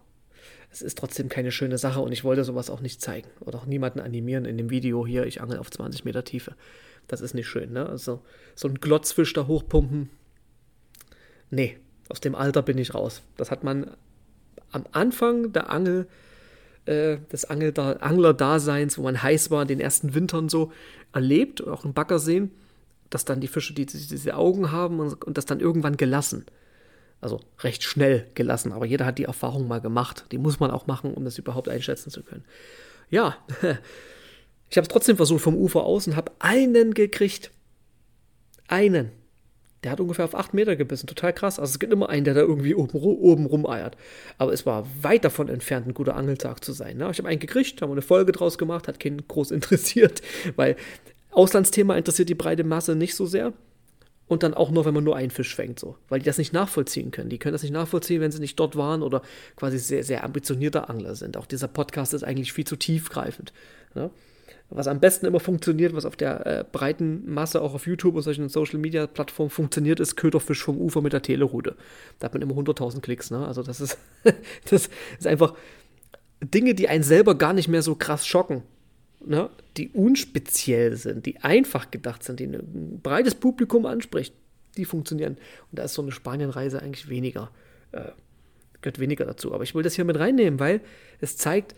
es 0.72 0.82
ist 0.82 0.98
trotzdem 0.98 1.30
keine 1.30 1.52
schöne 1.52 1.78
Sache 1.78 2.02
und 2.02 2.12
ich 2.12 2.26
wollte 2.26 2.44
sowas 2.44 2.70
auch 2.70 2.82
nicht 2.82 3.02
zeigen. 3.02 3.30
Oder 3.40 3.60
auch 3.60 3.66
niemanden 3.66 4.02
animieren 4.02 4.46
in 4.46 4.58
dem 4.58 4.70
Video 4.70 5.08
hier, 5.08 5.26
ich 5.26 5.42
angel 5.42 5.60
auf 5.60 5.72
20 5.72 6.04
Meter 6.04 6.24
Tiefe. 6.24 6.56
Das 7.08 7.22
ist 7.22 7.34
nicht 7.34 7.48
schön, 7.48 7.72
ne? 7.72 7.88
Also 7.88 8.22
so 8.56 8.68
ein 8.68 8.76
Glotzfisch 8.76 9.32
da 9.32 9.48
hochpumpen. 9.48 10.10
Nee, 11.50 11.78
aus 12.10 12.20
dem 12.20 12.36
Alter 12.36 12.62
bin 12.62 12.78
ich 12.78 12.94
raus. 12.94 13.22
Das 13.38 13.50
hat 13.50 13.64
man 13.64 13.92
am 14.72 14.86
Anfang 14.92 15.54
der 15.54 15.70
Angel 15.70 16.08
äh, 16.88 17.18
des 17.32 17.46
Angler-Daseins, 17.46 18.98
wo 18.98 19.04
man 19.04 19.22
heiß 19.22 19.52
war, 19.52 19.62
in 19.62 19.68
den 19.68 19.80
ersten 19.80 20.14
Wintern 20.14 20.50
so 20.50 20.72
erlebt, 21.14 21.66
auch 21.66 21.86
im 21.86 21.94
Baggerseen, 21.94 22.52
dass 23.10 23.26
dann 23.26 23.42
die 23.42 23.48
Fische 23.48 23.74
die, 23.74 23.86
diese 23.86 24.36
Augen 24.36 24.72
haben 24.72 25.00
und, 25.00 25.24
und 25.24 25.38
das 25.38 25.46
dann 25.46 25.60
irgendwann 25.60 25.98
gelassen. 25.98 26.46
Also 27.20 27.42
recht 27.60 27.84
schnell 27.84 28.28
gelassen, 28.36 28.72
aber 28.72 28.86
jeder 28.86 29.06
hat 29.06 29.18
die 29.18 29.24
Erfahrung 29.24 29.68
mal 29.68 29.82
gemacht. 29.82 30.26
Die 30.32 30.38
muss 30.38 30.60
man 30.60 30.72
auch 30.72 30.88
machen, 30.88 31.14
um 31.14 31.26
das 31.26 31.38
überhaupt 31.38 31.68
einschätzen 31.68 32.12
zu 32.12 32.22
können. 32.22 32.46
Ja, 33.10 33.38
ich 34.70 34.78
habe 34.78 34.86
es 34.86 34.90
trotzdem 34.90 35.18
versucht 35.18 35.42
vom 35.42 35.56
Ufer 35.56 35.84
aus 35.84 36.08
und 36.08 36.16
habe 36.16 36.32
einen 36.40 36.94
gekriegt. 36.94 37.52
Einen. 38.68 39.12
Der 39.84 39.92
hat 39.92 40.00
ungefähr 40.00 40.26
auf 40.26 40.36
8 40.36 40.54
Meter 40.54 40.76
gebissen. 40.76 41.08
Total 41.08 41.34
krass. 41.34 41.60
Also 41.60 41.72
es 41.72 41.80
gibt 41.80 41.94
immer 41.94 42.10
einen, 42.10 42.26
der 42.26 42.34
da 42.34 42.42
irgendwie 42.42 42.74
oben, 42.76 42.98
oben 42.98 43.46
rumeiert. 43.46 43.96
Aber 44.38 44.52
es 44.52 44.66
war 44.66 44.88
weit 45.02 45.24
davon 45.24 45.50
entfernt, 45.50 45.88
ein 45.88 45.94
guter 45.94 46.16
Angeltag 46.16 46.64
zu 46.64 46.74
sein. 46.74 46.98
Ne? 46.98 47.10
Ich 47.12 47.20
habe 47.20 47.30
einen 47.30 47.40
gekriegt, 47.40 47.82
haben 47.82 47.92
eine 47.92 48.02
Folge 48.02 48.32
draus 48.32 48.58
gemacht, 48.58 48.88
hat 48.88 49.00
keinen 49.00 49.28
groß 49.28 49.52
interessiert, 49.58 50.22
weil 50.56 50.76
Auslandsthema 51.32 51.96
interessiert 51.96 52.30
die 52.30 52.36
breite 52.36 52.64
Masse 52.64 52.96
nicht 52.96 53.16
so 53.16 53.26
sehr. 53.26 53.54
Und 54.28 54.44
dann 54.44 54.54
auch 54.54 54.72
nur, 54.72 54.84
wenn 54.84 54.94
man 54.94 55.06
nur 55.06 55.16
einen 55.16 55.32
Fisch 55.32 55.56
fängt, 55.56 55.80
so. 55.80 55.96
Weil 56.10 56.20
die 56.20 56.26
das 56.26 56.38
nicht 56.38 56.52
nachvollziehen 56.52 57.12
können. 57.12 57.30
Die 57.30 57.38
können 57.38 57.54
das 57.54 57.64
nicht 57.64 57.72
nachvollziehen, 57.72 58.20
wenn 58.20 58.32
sie 58.32 58.42
nicht 58.42 58.60
dort 58.60 58.76
waren 58.76 59.02
oder 59.02 59.22
quasi 59.56 59.78
sehr, 59.78 60.04
sehr 60.04 60.26
ambitionierter 60.26 60.90
Angler 60.90 61.16
sind. 61.16 61.38
Auch 61.38 61.46
dieser 61.46 61.70
Podcast 61.70 62.14
ist 62.14 62.24
eigentlich 62.24 62.52
viel 62.52 62.66
zu 62.68 62.76
tiefgreifend. 62.76 63.54
Ne? 63.96 64.10
Was 64.70 64.88
am 64.88 65.00
besten 65.00 65.26
immer 65.26 65.40
funktioniert, 65.40 65.96
was 65.96 66.06
auf 66.06 66.18
der 66.18 66.46
äh, 66.46 66.66
breiten 66.70 67.30
Masse 67.32 67.62
auch 67.62 67.74
auf 67.74 67.88
YouTube 67.88 68.16
und 68.16 68.22
solchen 68.22 68.50
Social 68.50 68.80
Media 68.80 69.08
Plattformen 69.08 69.50
funktioniert, 69.50 70.00
ist 70.00 70.18
Köderfisch 70.18 70.64
vom 70.64 70.78
Ufer 70.78 71.02
mit 71.02 71.14
der 71.14 71.22
Telerute. 71.22 71.76
Da 72.20 72.26
hat 72.26 72.34
man 72.34 72.42
immer 72.42 72.56
100.000 72.56 73.00
Klicks, 73.00 73.32
ne? 73.32 73.48
Also 73.48 73.64
das 73.64 73.80
ist, 73.80 73.98
das 74.70 74.90
ist 75.18 75.28
einfach 75.28 75.56
Dinge, 76.42 76.76
die 76.76 76.90
einen 76.90 77.04
selber 77.04 77.36
gar 77.36 77.54
nicht 77.54 77.70
mehr 77.70 77.82
so 77.82 77.96
krass 77.96 78.28
schocken, 78.28 78.64
ne? 79.26 79.50
Die 79.78 79.90
unspeziell 79.90 80.98
sind, 80.98 81.26
die 81.26 81.38
einfach 81.38 81.90
gedacht 81.90 82.24
sind, 82.24 82.42
die 82.42 82.46
ein 82.46 83.00
breites 83.02 83.36
Publikum 83.36 83.86
anspricht, 83.86 84.34
die 84.76 84.86
funktionieren. 84.86 85.38
Und 85.72 85.80
da 85.80 85.84
ist 85.84 85.94
so 85.94 86.02
eine 86.02 86.12
Spanienreise 86.12 86.82
eigentlich 86.82 87.08
weniger, 87.08 87.52
äh, 87.94 88.10
gehört 88.82 89.00
weniger 89.00 89.26
dazu. 89.26 89.54
Aber 89.54 89.64
ich 89.64 89.76
will 89.76 89.84
das 89.84 89.94
hier 89.94 90.06
mit 90.06 90.20
reinnehmen, 90.20 90.60
weil 90.60 90.82
es 91.22 91.38
zeigt, 91.38 91.74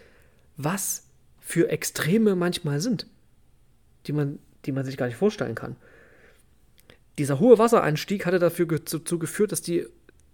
was 0.57 1.08
für 1.49 1.71
Extreme 1.71 2.35
manchmal 2.35 2.79
sind, 2.79 3.07
die 4.05 4.13
man, 4.13 4.37
die 4.65 4.71
man 4.71 4.85
sich 4.85 4.97
gar 4.97 5.07
nicht 5.07 5.15
vorstellen 5.15 5.55
kann. 5.55 5.77
Dieser 7.17 7.39
hohe 7.39 7.57
Wasseranstieg 7.57 8.27
hatte 8.27 8.37
dafür 8.37 8.67
dazu 8.67 9.17
geführt, 9.17 9.51
dass 9.51 9.63
die 9.63 9.87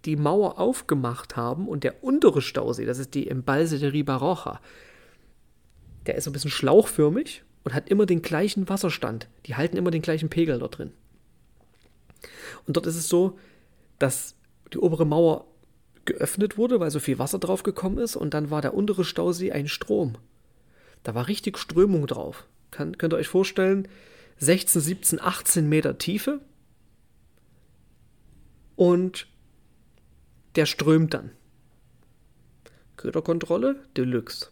die 0.04 0.16
Mauer 0.16 0.58
aufgemacht 0.60 1.34
haben 1.34 1.68
und 1.68 1.84
der 1.84 2.04
untere 2.04 2.42
Stausee, 2.42 2.84
das 2.84 2.98
ist 2.98 3.14
die 3.14 3.30
Embalse 3.30 3.78
de 3.78 3.92
Ribaroja, 3.92 4.60
der 6.04 6.16
ist 6.16 6.26
ein 6.26 6.34
bisschen 6.34 6.50
schlauchförmig 6.50 7.44
und 7.64 7.72
hat 7.72 7.88
immer 7.88 8.04
den 8.04 8.20
gleichen 8.20 8.68
Wasserstand. 8.68 9.26
Die 9.46 9.56
halten 9.56 9.78
immer 9.78 9.90
den 9.90 10.02
gleichen 10.02 10.28
Pegel 10.28 10.58
dort 10.58 10.76
drin. 10.76 10.92
Und 12.66 12.76
dort 12.76 12.86
ist 12.86 12.96
es 12.96 13.08
so, 13.08 13.38
dass 13.98 14.34
die 14.70 14.78
obere 14.78 15.06
Mauer 15.06 15.46
geöffnet 16.04 16.58
wurde, 16.58 16.78
weil 16.78 16.90
so 16.90 17.00
viel 17.00 17.18
Wasser 17.18 17.38
drauf 17.38 17.62
gekommen 17.62 17.96
ist 17.96 18.16
und 18.16 18.34
dann 18.34 18.50
war 18.50 18.60
der 18.60 18.74
untere 18.74 19.02
Stausee 19.02 19.52
ein 19.52 19.66
Strom. 19.66 20.18
Da 21.06 21.14
war 21.14 21.28
richtig 21.28 21.56
Strömung 21.56 22.08
drauf. 22.08 22.48
Kann, 22.72 22.98
könnt 22.98 23.14
ihr 23.14 23.18
euch 23.18 23.28
vorstellen, 23.28 23.86
16, 24.38 24.80
17, 24.80 25.20
18 25.20 25.68
Meter 25.68 25.98
Tiefe. 25.98 26.40
Und 28.74 29.28
der 30.56 30.66
strömt 30.66 31.14
dann. 31.14 31.30
Köderkontrolle 32.96 33.84
Deluxe. 33.96 34.48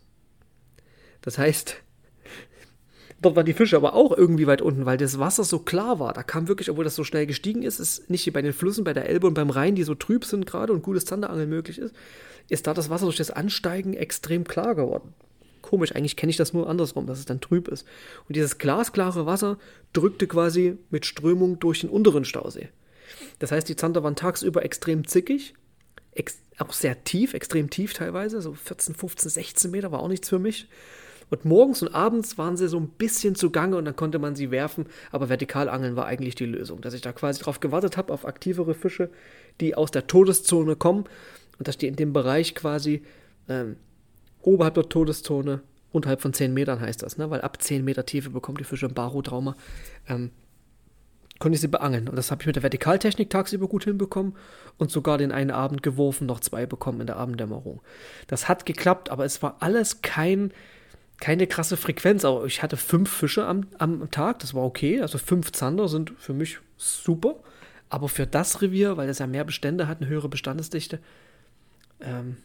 Das 1.23 1.39
heißt, 1.39 1.75
dort 3.21 3.35
waren 3.35 3.47
die 3.47 3.53
Fische 3.53 3.77
aber 3.77 3.95
auch 3.95 4.17
irgendwie 4.17 4.47
weit 4.47 4.63
unten, 4.63 4.87
weil 4.87 4.97
das 4.97 5.19
Wasser 5.19 5.43
so 5.43 5.59
klar 5.59 5.99
war. 5.99 6.13
Da 6.13 6.23
kam 6.23 6.47
wirklich, 6.47 6.71
obwohl 6.71 6.85
das 6.85 6.95
so 6.95 7.03
schnell 7.03 7.27
gestiegen 7.27 7.65
ist, 7.65 7.81
ist 7.81 8.09
nicht 8.11 8.27
wie 8.27 8.31
bei 8.31 8.43
den 8.43 8.53
Flüssen, 8.53 8.85
bei 8.85 8.93
der 8.93 9.09
Elbe 9.09 9.27
und 9.27 9.35
beim 9.35 9.51
Rhein, 9.51 9.75
die 9.75 9.83
so 9.83 9.97
trüb 9.97 10.25
sind 10.25 10.47
gerade 10.47 10.73
und 10.73 10.85
gutes 10.85 11.05
Zanderangeln 11.05 11.49
möglich 11.49 11.81
ist, 11.81 11.97
ist 12.49 12.69
da 12.69 12.75
das 12.75 12.91
Wasser 12.91 13.07
durch 13.07 13.17
das 13.17 13.33
Ansteigen 13.33 13.95
extrem 13.95 14.45
klar 14.45 14.77
geworden 14.77 15.15
komisch, 15.65 15.95
eigentlich 15.95 16.17
kenne 16.17 16.31
ich 16.31 16.37
das 16.37 16.53
nur 16.53 16.69
andersrum, 16.69 17.07
dass 17.07 17.19
es 17.19 17.25
dann 17.25 17.41
trüb 17.41 17.69
ist. 17.69 17.87
Und 18.29 18.37
dieses 18.37 18.59
glasklare 18.59 19.25
Wasser 19.25 19.59
drückte 19.95 20.27
quasi 20.27 20.77
mit 20.91 21.07
Strömung 21.07 21.59
durch 21.59 21.81
den 21.81 21.91
unteren 21.91 22.27
Stausee. 22.27 22.69
Das 23.39 23.51
heißt, 23.51 23.69
die 23.69 23.77
Zander 23.77 24.03
waren 24.03 24.15
tagsüber 24.15 24.65
extrem 24.65 25.07
zickig, 25.07 25.55
ex 26.13 26.39
auch 26.59 26.73
sehr 26.73 27.03
tief, 27.03 27.35
extrem 27.35 27.71
tief 27.71 27.95
teilweise, 27.95 28.41
so 28.41 28.53
14, 28.53 28.95
15, 28.95 29.31
16 29.31 29.71
Meter 29.71 29.91
war 29.91 30.01
auch 30.01 30.09
nichts 30.09 30.29
für 30.29 30.39
mich. 30.39 30.69
Und 31.31 31.47
morgens 31.47 31.83
und 31.83 31.95
abends 31.95 32.37
waren 32.37 32.57
sie 32.57 32.69
so 32.69 32.79
ein 32.79 32.89
bisschen 32.89 33.35
zugange 33.35 33.77
und 33.77 33.87
dann 33.87 33.97
konnte 33.97 34.19
man 34.19 34.37
sie 34.37 34.51
werfen, 34.51 34.87
aber 35.11 35.29
Vertikalangeln 35.29 35.97
war 35.97 36.07
eigentlich 36.07 36.35
die 36.35 36.45
Lösung, 36.45 36.83
dass 36.83 36.95
ich 36.95 37.01
da 37.01 37.13
quasi 37.13 37.43
drauf 37.43 37.59
gewartet 37.59 37.97
habe, 37.97 38.13
auf 38.13 38.27
aktivere 38.27 38.75
Fische, 38.75 39.11
die 39.61 39.75
aus 39.75 39.91
der 39.91 40.07
Todeszone 40.07 40.77
kommen 40.77 41.05
und 41.59 41.67
dass 41.67 41.79
die 41.79 41.89
in 41.89 41.97
dem 41.97 42.13
Bereich 42.13 42.55
quasi 42.55 43.03
ähm, 43.49 43.77
oberhalb 44.47 44.75
der 44.75 44.89
Todeszone, 44.89 45.63
unterhalb 45.93 46.21
von 46.21 46.33
10 46.33 46.53
Metern 46.53 46.81
heißt 46.81 47.03
das, 47.03 47.19
ne? 47.19 47.31
weil 47.31 47.41
ab 47.41 47.63
10 47.63 47.85
Meter 47.85 48.05
Tiefe 48.07 48.31
bekommt 48.31 48.61
die 48.61 48.65
Fische 48.65 48.87
im 48.87 48.95
Barotrauma, 48.95 49.57
ähm, 50.09 50.31
konnte 51.39 51.55
ich 51.57 51.61
sie 51.61 51.69
beangeln. 51.69 52.09
Und 52.09 52.17
das 52.17 52.31
habe 52.31 52.43
ich 52.43 52.47
mit 52.47 52.57
der 52.57 52.63
Vertikaltechnik 52.63 53.31
tagsüber 53.31 53.69
gut 53.69 53.85
hinbekommen 53.85 54.37
und 54.79 54.91
sogar 54.91 55.19
den 55.19 55.33
einen 55.33 55.51
Abend 55.51 55.83
geworfen, 55.83 56.27
noch 56.27 56.41
zwei 56.41 56.67
bekommen 56.67 57.01
in 57.01 57.07
der 57.07 57.17
Abenddämmerung. 57.17 57.81
Das 58.27 58.49
hat 58.49 58.67
geklappt, 58.67 59.11
aber 59.11 59.25
es 59.25 59.43
war 59.43 59.57
alles 59.61 60.03
kein, 60.03 60.53
keine 61.19 61.47
krasse 61.47 61.77
Frequenz, 61.77 62.25
aber 62.25 62.45
ich 62.45 62.63
hatte 62.63 62.77
fünf 62.77 63.11
Fische 63.11 63.47
am, 63.47 63.67
am 63.79 64.11
Tag, 64.11 64.41
das 64.41 64.55
war 64.55 64.65
okay. 64.65 65.01
Also 65.01 65.19
fünf 65.19 65.53
Zander 65.53 65.89
sind 65.89 66.13
für 66.19 66.35
mich 66.35 66.59
super. 66.77 67.37
Aber 67.89 68.09
für 68.09 68.27
das 68.27 68.61
Revier, 68.63 68.97
weil 68.97 69.09
es 69.09 69.19
ja 69.21 69.27
mehr 69.27 69.45
Bestände 69.45 69.87
hat, 69.87 70.01
eine 70.01 70.09
höhere 70.09 70.29
Bestandesdichte, 70.29 70.99
ähm, 72.01 72.37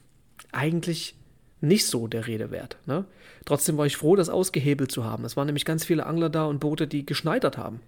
eigentlich 0.52 1.16
nicht 1.62 1.86
so 1.86 2.08
der 2.08 2.28
Rede 2.28 2.52
wert. 2.52 2.78
Ne? 2.86 3.06
Trotzdem 3.46 3.78
war 3.78 3.86
ich 3.86 3.98
froh, 3.98 4.16
das 4.16 4.30
ausgehebelt 4.30 4.92
zu 4.92 5.04
haben. 5.04 5.26
Es 5.26 5.36
waren 5.36 5.46
nämlich 5.46 5.66
ganz 5.66 5.86
viele 5.86 6.06
Angler 6.06 6.30
da 6.30 6.46
und 6.46 6.60
Boote, 6.60 6.88
die 6.88 7.06
geschneidert 7.06 7.58
haben. 7.58 7.82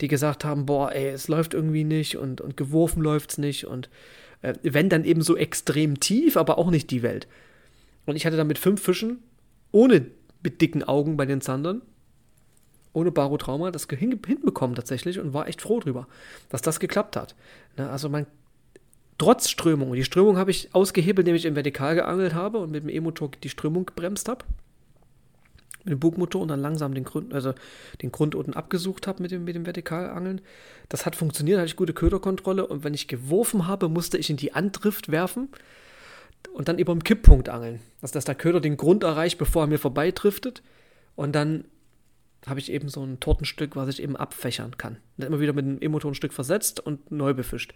Die 0.00 0.08
gesagt 0.08 0.44
haben, 0.44 0.66
boah, 0.66 0.92
ey, 0.92 1.08
es 1.08 1.28
läuft 1.28 1.54
irgendwie 1.54 1.84
nicht 1.84 2.16
und, 2.16 2.40
und 2.40 2.56
geworfen 2.56 3.02
läuft's 3.02 3.38
nicht 3.38 3.66
und 3.66 3.88
äh, 4.42 4.54
wenn 4.62 4.88
dann 4.88 5.04
eben 5.04 5.22
so 5.22 5.36
extrem 5.36 5.98
tief, 5.98 6.36
aber 6.36 6.58
auch 6.58 6.70
nicht 6.70 6.90
die 6.90 7.02
Welt. 7.02 7.26
Und 8.06 8.16
ich 8.16 8.24
hatte 8.24 8.36
dann 8.36 8.46
mit 8.46 8.58
fünf 8.58 8.80
Fischen, 8.80 9.18
ohne 9.72 10.06
mit 10.42 10.60
dicken 10.60 10.84
Augen 10.84 11.16
bei 11.16 11.26
den 11.26 11.40
Zandern, 11.40 11.82
ohne 12.92 13.10
Barotrauma, 13.10 13.70
das 13.70 13.86
hinbekommen 13.88 14.76
tatsächlich 14.76 15.18
und 15.18 15.34
war 15.34 15.48
echt 15.48 15.60
froh 15.60 15.80
drüber, 15.80 16.06
dass 16.48 16.62
das 16.62 16.80
geklappt 16.80 17.16
hat. 17.16 17.34
Ne, 17.76 17.88
also 17.90 18.08
man 18.08 18.26
trotz 19.18 19.50
Strömung. 19.50 19.90
Und 19.90 19.96
die 19.96 20.04
Strömung 20.04 20.38
habe 20.38 20.50
ich 20.50 20.74
ausgehebelt, 20.74 21.26
indem 21.26 21.34
ich 21.34 21.44
im 21.44 21.56
Vertikal 21.56 21.96
geangelt 21.96 22.34
habe 22.34 22.58
und 22.58 22.70
mit 22.70 22.84
dem 22.84 22.88
E-Motor 22.88 23.30
die 23.42 23.48
Strömung 23.48 23.84
gebremst 23.84 24.28
habe. 24.28 24.44
Mit 25.84 25.92
dem 25.92 26.00
Bugmotor 26.00 26.42
und 26.42 26.48
dann 26.48 26.60
langsam 26.60 26.94
den 26.94 27.04
Grund, 27.04 27.34
also 27.34 27.54
den 28.02 28.12
Grund 28.12 28.34
unten 28.34 28.54
abgesucht 28.54 29.06
habe 29.06 29.22
mit 29.22 29.30
dem, 29.30 29.44
mit 29.44 29.54
dem 29.54 29.64
Vertikalangeln. 29.64 30.40
Das 30.88 31.04
hat 31.04 31.16
funktioniert, 31.16 31.58
hatte 31.58 31.68
ich 31.68 31.76
gute 31.76 31.92
Köderkontrolle 31.92 32.66
und 32.66 32.84
wenn 32.84 32.94
ich 32.94 33.08
geworfen 33.08 33.66
habe, 33.66 33.88
musste 33.88 34.18
ich 34.18 34.30
in 34.30 34.36
die 34.36 34.54
Andrift 34.54 35.10
werfen 35.10 35.48
und 36.52 36.68
dann 36.68 36.78
über 36.78 36.92
dem 36.92 37.04
Kipppunkt 37.04 37.48
angeln. 37.48 37.80
Also, 38.00 38.14
dass 38.14 38.24
der 38.24 38.34
Köder 38.34 38.60
den 38.60 38.76
Grund 38.76 39.02
erreicht, 39.02 39.38
bevor 39.38 39.64
er 39.64 39.66
mir 39.66 39.78
vorbeidriftet. 39.78 40.62
Und 41.16 41.34
dann 41.34 41.64
habe 42.46 42.60
ich 42.60 42.70
eben 42.70 42.88
so 42.88 43.02
ein 43.02 43.18
Tortenstück, 43.18 43.74
was 43.74 43.88
ich 43.88 44.02
eben 44.02 44.16
abfächern 44.16 44.76
kann. 44.76 44.98
Dann 45.16 45.28
immer 45.28 45.40
wieder 45.40 45.52
mit 45.52 45.64
dem 45.64 45.82
E-Motor 45.82 46.12
ein 46.12 46.14
Stück 46.14 46.32
versetzt 46.32 46.80
und 46.80 47.10
neu 47.10 47.34
befischt 47.34 47.74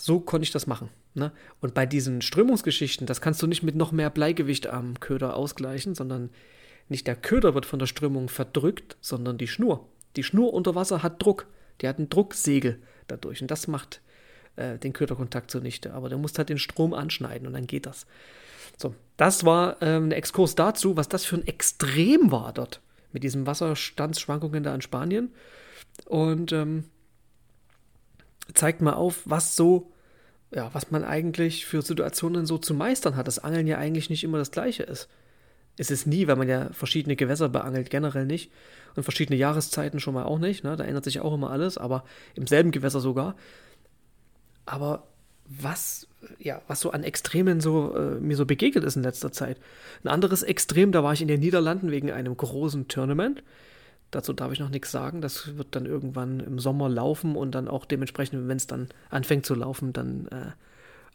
so 0.00 0.20
konnte 0.20 0.44
ich 0.44 0.50
das 0.50 0.66
machen. 0.66 0.88
Ne? 1.14 1.32
Und 1.60 1.74
bei 1.74 1.86
diesen 1.86 2.22
Strömungsgeschichten, 2.22 3.06
das 3.06 3.20
kannst 3.20 3.40
du 3.42 3.46
nicht 3.46 3.62
mit 3.62 3.76
noch 3.76 3.92
mehr 3.92 4.10
Bleigewicht 4.10 4.66
am 4.66 4.98
Köder 5.00 5.36
ausgleichen, 5.36 5.94
sondern 5.94 6.30
nicht 6.88 7.06
der 7.06 7.16
Köder 7.16 7.54
wird 7.54 7.66
von 7.66 7.78
der 7.78 7.86
Strömung 7.86 8.28
verdrückt, 8.28 8.96
sondern 9.00 9.38
die 9.38 9.48
Schnur. 9.48 9.88
Die 10.16 10.22
Schnur 10.22 10.52
unter 10.52 10.74
Wasser 10.74 11.02
hat 11.02 11.22
Druck. 11.22 11.46
Die 11.80 11.88
hat 11.88 11.98
ein 11.98 12.08
Drucksegel 12.08 12.80
dadurch. 13.06 13.40
Und 13.40 13.50
das 13.50 13.68
macht 13.68 14.00
äh, 14.56 14.78
den 14.78 14.92
Köderkontakt 14.92 15.50
zunichte. 15.50 15.94
Aber 15.94 16.08
du 16.08 16.18
musst 16.18 16.38
halt 16.38 16.48
den 16.48 16.58
Strom 16.58 16.94
anschneiden 16.94 17.46
und 17.46 17.54
dann 17.54 17.66
geht 17.66 17.86
das. 17.86 18.06
So, 18.76 18.94
das 19.16 19.44
war 19.44 19.80
ähm, 19.82 20.08
ein 20.08 20.12
Exkurs 20.12 20.54
dazu, 20.54 20.96
was 20.96 21.08
das 21.08 21.24
für 21.24 21.36
ein 21.36 21.46
Extrem 21.46 22.30
war 22.30 22.52
dort. 22.52 22.80
Mit 23.12 23.22
diesen 23.22 23.46
Wasserstandsschwankungen 23.46 24.64
da 24.64 24.74
in 24.74 24.82
Spanien. 24.82 25.32
Und 26.06 26.52
ähm, 26.52 26.84
zeigt 28.52 28.80
mal 28.80 28.94
auf, 28.94 29.22
was 29.24 29.56
so, 29.56 29.92
ja, 30.50 30.70
was 30.72 30.90
man 30.90 31.04
eigentlich 31.04 31.66
für 31.66 31.82
Situationen 31.82 32.46
so 32.46 32.58
zu 32.58 32.74
meistern 32.74 33.16
hat. 33.16 33.26
Das 33.26 33.38
Angeln 33.38 33.66
ja 33.66 33.78
eigentlich 33.78 34.10
nicht 34.10 34.24
immer 34.24 34.38
das 34.38 34.50
Gleiche 34.50 34.82
ist. 34.82 35.08
Es 35.76 35.90
ist 35.90 36.06
nie, 36.06 36.26
weil 36.28 36.36
man 36.36 36.48
ja 36.48 36.70
verschiedene 36.72 37.16
Gewässer 37.16 37.48
beangelt, 37.48 37.90
generell 37.90 38.26
nicht. 38.26 38.52
Und 38.94 39.02
verschiedene 39.02 39.38
Jahreszeiten 39.38 39.98
schon 39.98 40.14
mal 40.14 40.24
auch 40.24 40.38
nicht. 40.38 40.62
Ne? 40.62 40.76
Da 40.76 40.84
ändert 40.84 41.04
sich 41.04 41.20
auch 41.20 41.34
immer 41.34 41.50
alles, 41.50 41.78
aber 41.78 42.04
im 42.34 42.46
selben 42.46 42.70
Gewässer 42.70 43.00
sogar. 43.00 43.34
Aber 44.66 45.08
was, 45.46 46.06
ja, 46.38 46.62
was 46.68 46.80
so 46.80 46.92
an 46.92 47.02
Extremen 47.02 47.60
so 47.60 47.94
äh, 47.96 48.20
mir 48.20 48.36
so 48.36 48.46
begegnet 48.46 48.84
ist 48.84 48.96
in 48.96 49.02
letzter 49.02 49.32
Zeit. 49.32 49.58
Ein 50.02 50.08
anderes 50.08 50.42
Extrem, 50.42 50.92
da 50.92 51.02
war 51.02 51.12
ich 51.12 51.22
in 51.22 51.28
den 51.28 51.40
Niederlanden 51.40 51.90
wegen 51.90 52.10
einem 52.10 52.36
großen 52.36 52.88
Tournament. 52.88 53.42
Dazu 54.14 54.32
darf 54.32 54.52
ich 54.52 54.60
noch 54.60 54.68
nichts 54.68 54.92
sagen. 54.92 55.20
Das 55.20 55.56
wird 55.56 55.68
dann 55.72 55.86
irgendwann 55.86 56.38
im 56.38 56.60
Sommer 56.60 56.88
laufen 56.88 57.34
und 57.34 57.54
dann 57.54 57.66
auch 57.66 57.84
dementsprechend, 57.84 58.46
wenn 58.46 58.56
es 58.56 58.68
dann 58.68 58.88
anfängt 59.10 59.44
zu 59.44 59.56
laufen, 59.56 59.92
dann 59.92 60.28
äh, 60.28 60.52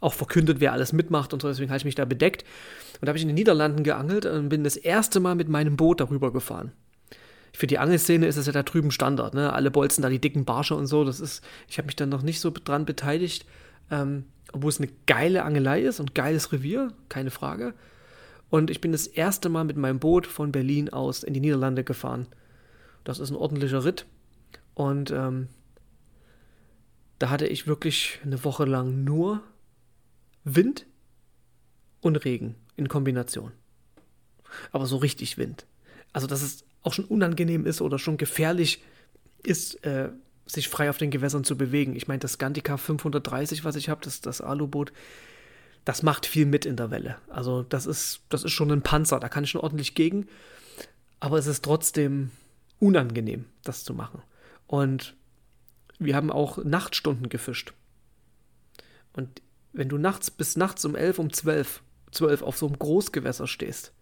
auch 0.01 0.13
verkündet, 0.13 0.59
wer 0.59 0.73
alles 0.73 0.91
mitmacht 0.91 1.31
und 1.31 1.41
so. 1.41 1.47
Deswegen 1.47 1.69
habe 1.69 1.77
ich 1.77 1.85
mich 1.85 1.95
da 1.95 2.03
bedeckt. 2.03 2.43
Und 2.95 3.05
da 3.05 3.09
habe 3.09 3.17
ich 3.17 3.23
in 3.23 3.29
den 3.29 3.35
Niederlanden 3.35 3.83
geangelt 3.83 4.25
und 4.25 4.49
bin 4.49 4.65
das 4.65 4.75
erste 4.75 5.21
Mal 5.21 5.35
mit 5.35 5.47
meinem 5.47 5.77
Boot 5.77 6.01
darüber 6.01 6.33
gefahren. 6.33 6.73
Für 7.53 7.67
die 7.67 7.79
Angelszene 7.79 8.27
ist 8.27 8.37
das 8.37 8.47
ja 8.47 8.51
da 8.51 8.63
drüben 8.63 8.91
Standard. 8.91 9.33
Ne? 9.33 9.53
Alle 9.53 9.71
bolzen 9.71 10.01
da 10.01 10.09
die 10.09 10.19
dicken 10.19 10.43
Barsche 10.43 10.75
und 10.75 10.87
so. 10.87 11.05
Das 11.05 11.21
ist, 11.21 11.41
ich 11.69 11.77
habe 11.77 11.85
mich 11.85 11.95
dann 11.95 12.09
noch 12.09 12.21
nicht 12.21 12.41
so 12.41 12.51
dran 12.51 12.85
beteiligt, 12.85 13.45
ähm, 13.91 14.25
obwohl 14.51 14.69
es 14.69 14.79
eine 14.79 14.89
geile 15.07 15.43
Angelei 15.43 15.81
ist 15.81 16.01
und 16.01 16.15
geiles 16.15 16.51
Revier, 16.51 16.91
keine 17.07 17.31
Frage. 17.31 17.73
Und 18.49 18.69
ich 18.69 18.81
bin 18.81 18.91
das 18.91 19.07
erste 19.07 19.47
Mal 19.47 19.63
mit 19.63 19.77
meinem 19.77 19.99
Boot 19.99 20.27
von 20.27 20.51
Berlin 20.51 20.89
aus 20.89 21.23
in 21.23 21.33
die 21.33 21.39
Niederlande 21.39 21.85
gefahren. 21.85 22.27
Das 23.09 23.17
ist 23.17 23.31
ein 23.31 23.35
ordentlicher 23.35 23.83
Ritt. 23.85 24.05
Und 24.75 25.09
ähm, 25.09 25.47
da 27.17 27.31
hatte 27.31 27.47
ich 27.47 27.65
wirklich 27.65 28.19
eine 28.23 28.43
Woche 28.43 28.65
lang 28.65 29.03
nur 29.03 29.41
Wind 30.43 30.85
und 32.01 32.23
Regen 32.23 32.53
in 32.75 32.87
Kombination. 32.87 33.51
Aber 34.71 34.85
so 34.85 34.97
richtig 34.97 35.39
Wind. 35.39 35.65
Also, 36.13 36.27
dass 36.27 36.43
es 36.43 36.65
auch 36.83 36.93
schon 36.93 37.05
unangenehm 37.05 37.65
ist 37.65 37.81
oder 37.81 37.97
schon 37.97 38.17
gefährlich 38.17 38.83
ist, 39.41 39.83
äh, 39.83 40.09
sich 40.45 40.69
frei 40.69 40.91
auf 40.91 40.99
den 40.99 41.09
Gewässern 41.09 41.43
zu 41.43 41.57
bewegen. 41.57 41.95
Ich 41.95 42.07
meine, 42.07 42.19
das 42.19 42.37
Gantika 42.37 42.77
530, 42.77 43.65
was 43.65 43.75
ich 43.75 43.89
habe, 43.89 44.01
das, 44.03 44.21
das 44.21 44.39
Aluboot, 44.39 44.93
das 45.83 46.03
macht 46.03 46.27
viel 46.27 46.45
mit 46.45 46.67
in 46.67 46.75
der 46.75 46.91
Welle. 46.91 47.17
Also, 47.27 47.63
das 47.63 47.87
ist, 47.87 48.21
das 48.29 48.43
ist 48.43 48.51
schon 48.51 48.71
ein 48.71 48.83
Panzer, 48.83 49.19
da 49.19 49.29
kann 49.29 49.45
ich 49.45 49.49
schon 49.49 49.61
ordentlich 49.61 49.95
gegen. 49.95 50.27
Aber 51.19 51.39
es 51.39 51.47
ist 51.47 51.65
trotzdem 51.65 52.29
unangenehm, 52.79 53.45
das 53.63 53.83
zu 53.83 53.93
machen. 53.93 54.21
Und 54.67 55.15
wir 55.99 56.15
haben 56.15 56.31
auch 56.31 56.63
Nachtstunden 56.63 57.29
gefischt. 57.29 57.73
Und 59.13 59.41
wenn 59.73 59.89
du 59.89 59.97
nachts 59.97 60.31
bis 60.31 60.55
nachts 60.55 60.85
um 60.85 60.95
elf, 60.95 61.19
um 61.19 61.31
zwölf, 61.31 61.83
zwölf 62.11 62.41
auf 62.41 62.57
so 62.57 62.67
einem 62.67 62.79
Großgewässer 62.79 63.47
stehst, 63.47 63.93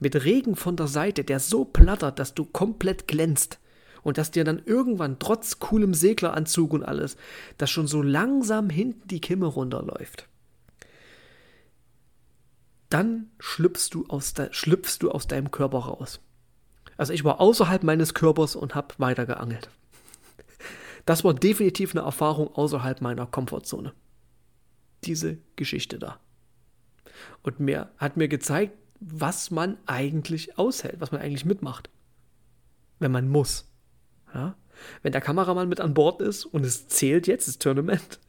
mit 0.00 0.24
Regen 0.24 0.56
von 0.56 0.76
der 0.76 0.88
Seite, 0.88 1.22
der 1.22 1.38
so 1.38 1.64
plattert, 1.64 2.18
dass 2.18 2.34
du 2.34 2.44
komplett 2.44 3.06
glänzt 3.06 3.60
und 4.02 4.18
dass 4.18 4.32
dir 4.32 4.44
dann 4.44 4.60
irgendwann 4.64 5.20
trotz 5.20 5.60
coolem 5.60 5.94
Segleranzug 5.94 6.72
und 6.72 6.82
alles, 6.82 7.16
dass 7.56 7.70
schon 7.70 7.86
so 7.86 8.02
langsam 8.02 8.68
hinten 8.68 9.06
die 9.06 9.20
Kimme 9.20 9.46
runterläuft, 9.46 10.28
dann 12.88 13.30
schlüpfst 13.38 13.90
du 13.92 14.04
aus, 14.08 14.34
de 14.34 14.48
schlüpfst 14.50 14.98
du 15.00 15.10
aus 15.10 15.28
deinem 15.28 15.50
Körper 15.50 15.78
raus. 15.78 16.20
Also 17.02 17.14
ich 17.14 17.24
war 17.24 17.40
außerhalb 17.40 17.82
meines 17.82 18.14
Körpers 18.14 18.54
und 18.54 18.76
habe 18.76 18.94
weitergeangelt. 18.98 19.68
Das 21.04 21.24
war 21.24 21.34
definitiv 21.34 21.96
eine 21.96 22.04
Erfahrung 22.04 22.54
außerhalb 22.54 23.00
meiner 23.00 23.26
Komfortzone. 23.26 23.92
Diese 25.02 25.38
Geschichte 25.56 25.98
da. 25.98 26.20
Und 27.42 27.58
mir 27.58 27.90
hat 27.98 28.16
mir 28.16 28.28
gezeigt, 28.28 28.78
was 29.00 29.50
man 29.50 29.78
eigentlich 29.86 30.56
aushält, 30.58 31.00
was 31.00 31.10
man 31.10 31.20
eigentlich 31.20 31.44
mitmacht. 31.44 31.90
Wenn 33.00 33.10
man 33.10 33.28
muss. 33.28 33.68
Ja? 34.32 34.54
Wenn 35.02 35.10
der 35.10 35.20
Kameramann 35.20 35.68
mit 35.68 35.80
an 35.80 35.94
Bord 35.94 36.22
ist 36.22 36.44
und 36.44 36.64
es 36.64 36.86
zählt 36.86 37.26
jetzt, 37.26 37.48
das 37.48 37.58
Tournament, 37.58 38.20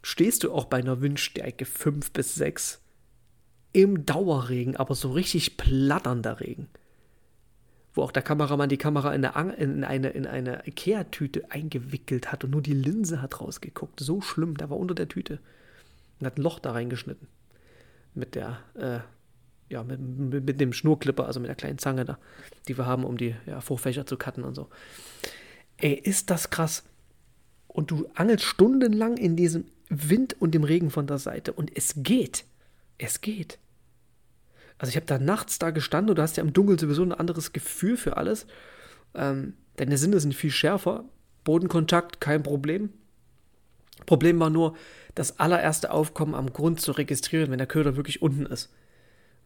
stehst 0.00 0.42
du 0.42 0.54
auch 0.54 0.64
bei 0.64 0.78
einer 0.78 1.02
Windstärke 1.02 1.66
5 1.66 2.12
bis 2.12 2.34
6 2.34 2.80
im 3.74 4.06
Dauerregen, 4.06 4.74
aber 4.74 4.94
so 4.94 5.12
richtig 5.12 5.58
platternder 5.58 6.40
Regen 6.40 6.70
wo 7.94 8.02
auch 8.02 8.12
der 8.12 8.22
Kameramann 8.22 8.68
die 8.68 8.76
Kamera 8.76 9.14
in 9.14 9.24
eine, 9.24 9.54
in 9.54 9.84
eine, 9.84 10.08
in 10.10 10.26
eine 10.26 10.66
Ikea-Tüte 10.66 11.50
eingewickelt 11.50 12.32
hat 12.32 12.44
und 12.44 12.50
nur 12.50 12.62
die 12.62 12.74
Linse 12.74 13.22
hat 13.22 13.40
rausgeguckt. 13.40 14.00
So 14.00 14.20
schlimm, 14.20 14.56
der 14.56 14.68
war 14.68 14.76
unter 14.76 14.94
der 14.94 15.08
Tüte 15.08 15.38
und 16.18 16.26
hat 16.26 16.36
ein 16.36 16.42
Loch 16.42 16.58
da 16.58 16.72
reingeschnitten. 16.72 17.28
Mit 18.14 18.34
der, 18.34 18.58
äh, 18.74 18.98
ja, 19.72 19.84
mit, 19.84 20.00
mit, 20.00 20.44
mit, 20.44 20.60
dem 20.60 20.72
Schnurklipper, 20.72 21.26
also 21.26 21.38
mit 21.40 21.48
der 21.48 21.56
kleinen 21.56 21.78
Zange 21.78 22.04
da, 22.04 22.18
die 22.68 22.76
wir 22.76 22.86
haben, 22.86 23.04
um 23.04 23.16
die 23.16 23.34
ja, 23.46 23.60
Fruchtfächer 23.60 24.06
zu 24.06 24.16
cutten 24.16 24.44
und 24.44 24.54
so. 24.54 24.68
Ey, 25.76 25.94
ist 25.94 26.30
das 26.30 26.50
krass. 26.50 26.84
Und 27.68 27.90
du 27.90 28.08
angelst 28.14 28.44
stundenlang 28.44 29.16
in 29.16 29.36
diesem 29.36 29.66
Wind 29.88 30.36
und 30.40 30.52
dem 30.54 30.64
Regen 30.64 30.90
von 30.90 31.06
der 31.06 31.18
Seite 31.18 31.52
und 31.52 31.76
es 31.76 31.94
geht. 31.96 32.44
Es 32.98 33.20
geht. 33.20 33.58
Also 34.78 34.90
ich 34.90 34.96
habe 34.96 35.06
da 35.06 35.18
nachts 35.18 35.58
da 35.58 35.70
gestanden 35.70 36.10
und 36.10 36.16
du 36.16 36.22
hast 36.22 36.36
ja 36.36 36.42
im 36.42 36.52
Dunkeln 36.52 36.78
sowieso 36.78 37.02
ein 37.02 37.12
anderes 37.12 37.52
Gefühl 37.52 37.96
für 37.96 38.16
alles. 38.16 38.46
Ähm, 39.14 39.54
deine 39.76 39.98
Sinne 39.98 40.20
sind 40.20 40.34
viel 40.34 40.50
schärfer. 40.50 41.04
Bodenkontakt, 41.44 42.20
kein 42.20 42.42
Problem. 42.42 42.90
Problem 44.06 44.40
war 44.40 44.50
nur, 44.50 44.74
das 45.14 45.38
allererste 45.38 45.92
Aufkommen 45.92 46.34
am 46.34 46.52
Grund 46.52 46.80
zu 46.80 46.92
registrieren, 46.92 47.50
wenn 47.50 47.58
der 47.58 47.66
Köder 47.66 47.96
wirklich 47.96 48.22
unten 48.22 48.46
ist. 48.46 48.72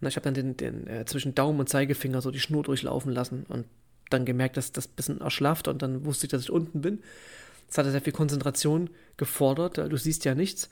Und 0.01 0.09
ich 0.09 0.17
habe 0.17 0.25
dann 0.25 0.35
den, 0.35 0.57
den 0.57 0.87
äh, 0.87 1.05
zwischen 1.05 1.35
Daumen 1.35 1.61
und 1.61 1.69
Zeigefinger 1.69 2.23
so 2.23 2.31
die 2.31 2.41
Schnur 2.41 2.63
durchlaufen 2.63 3.13
lassen 3.13 3.45
und 3.49 3.67
dann 4.11 4.25
gemerkt, 4.25 4.57
dass 4.57 4.73
das 4.73 4.89
ein 4.89 4.95
bisschen 4.97 5.21
erschlafft 5.21 5.69
und 5.69 5.83
dann 5.83 6.05
wusste 6.05 6.27
ich, 6.27 6.31
dass 6.31 6.43
ich 6.43 6.51
unten 6.51 6.81
bin. 6.81 7.03
Das 7.67 7.79
hatte 7.79 7.91
sehr 7.91 8.01
viel 8.01 8.13
Konzentration 8.13 8.89
gefordert. 9.19 9.77
Du 9.77 9.97
siehst 9.97 10.25
ja 10.25 10.35
nichts 10.35 10.71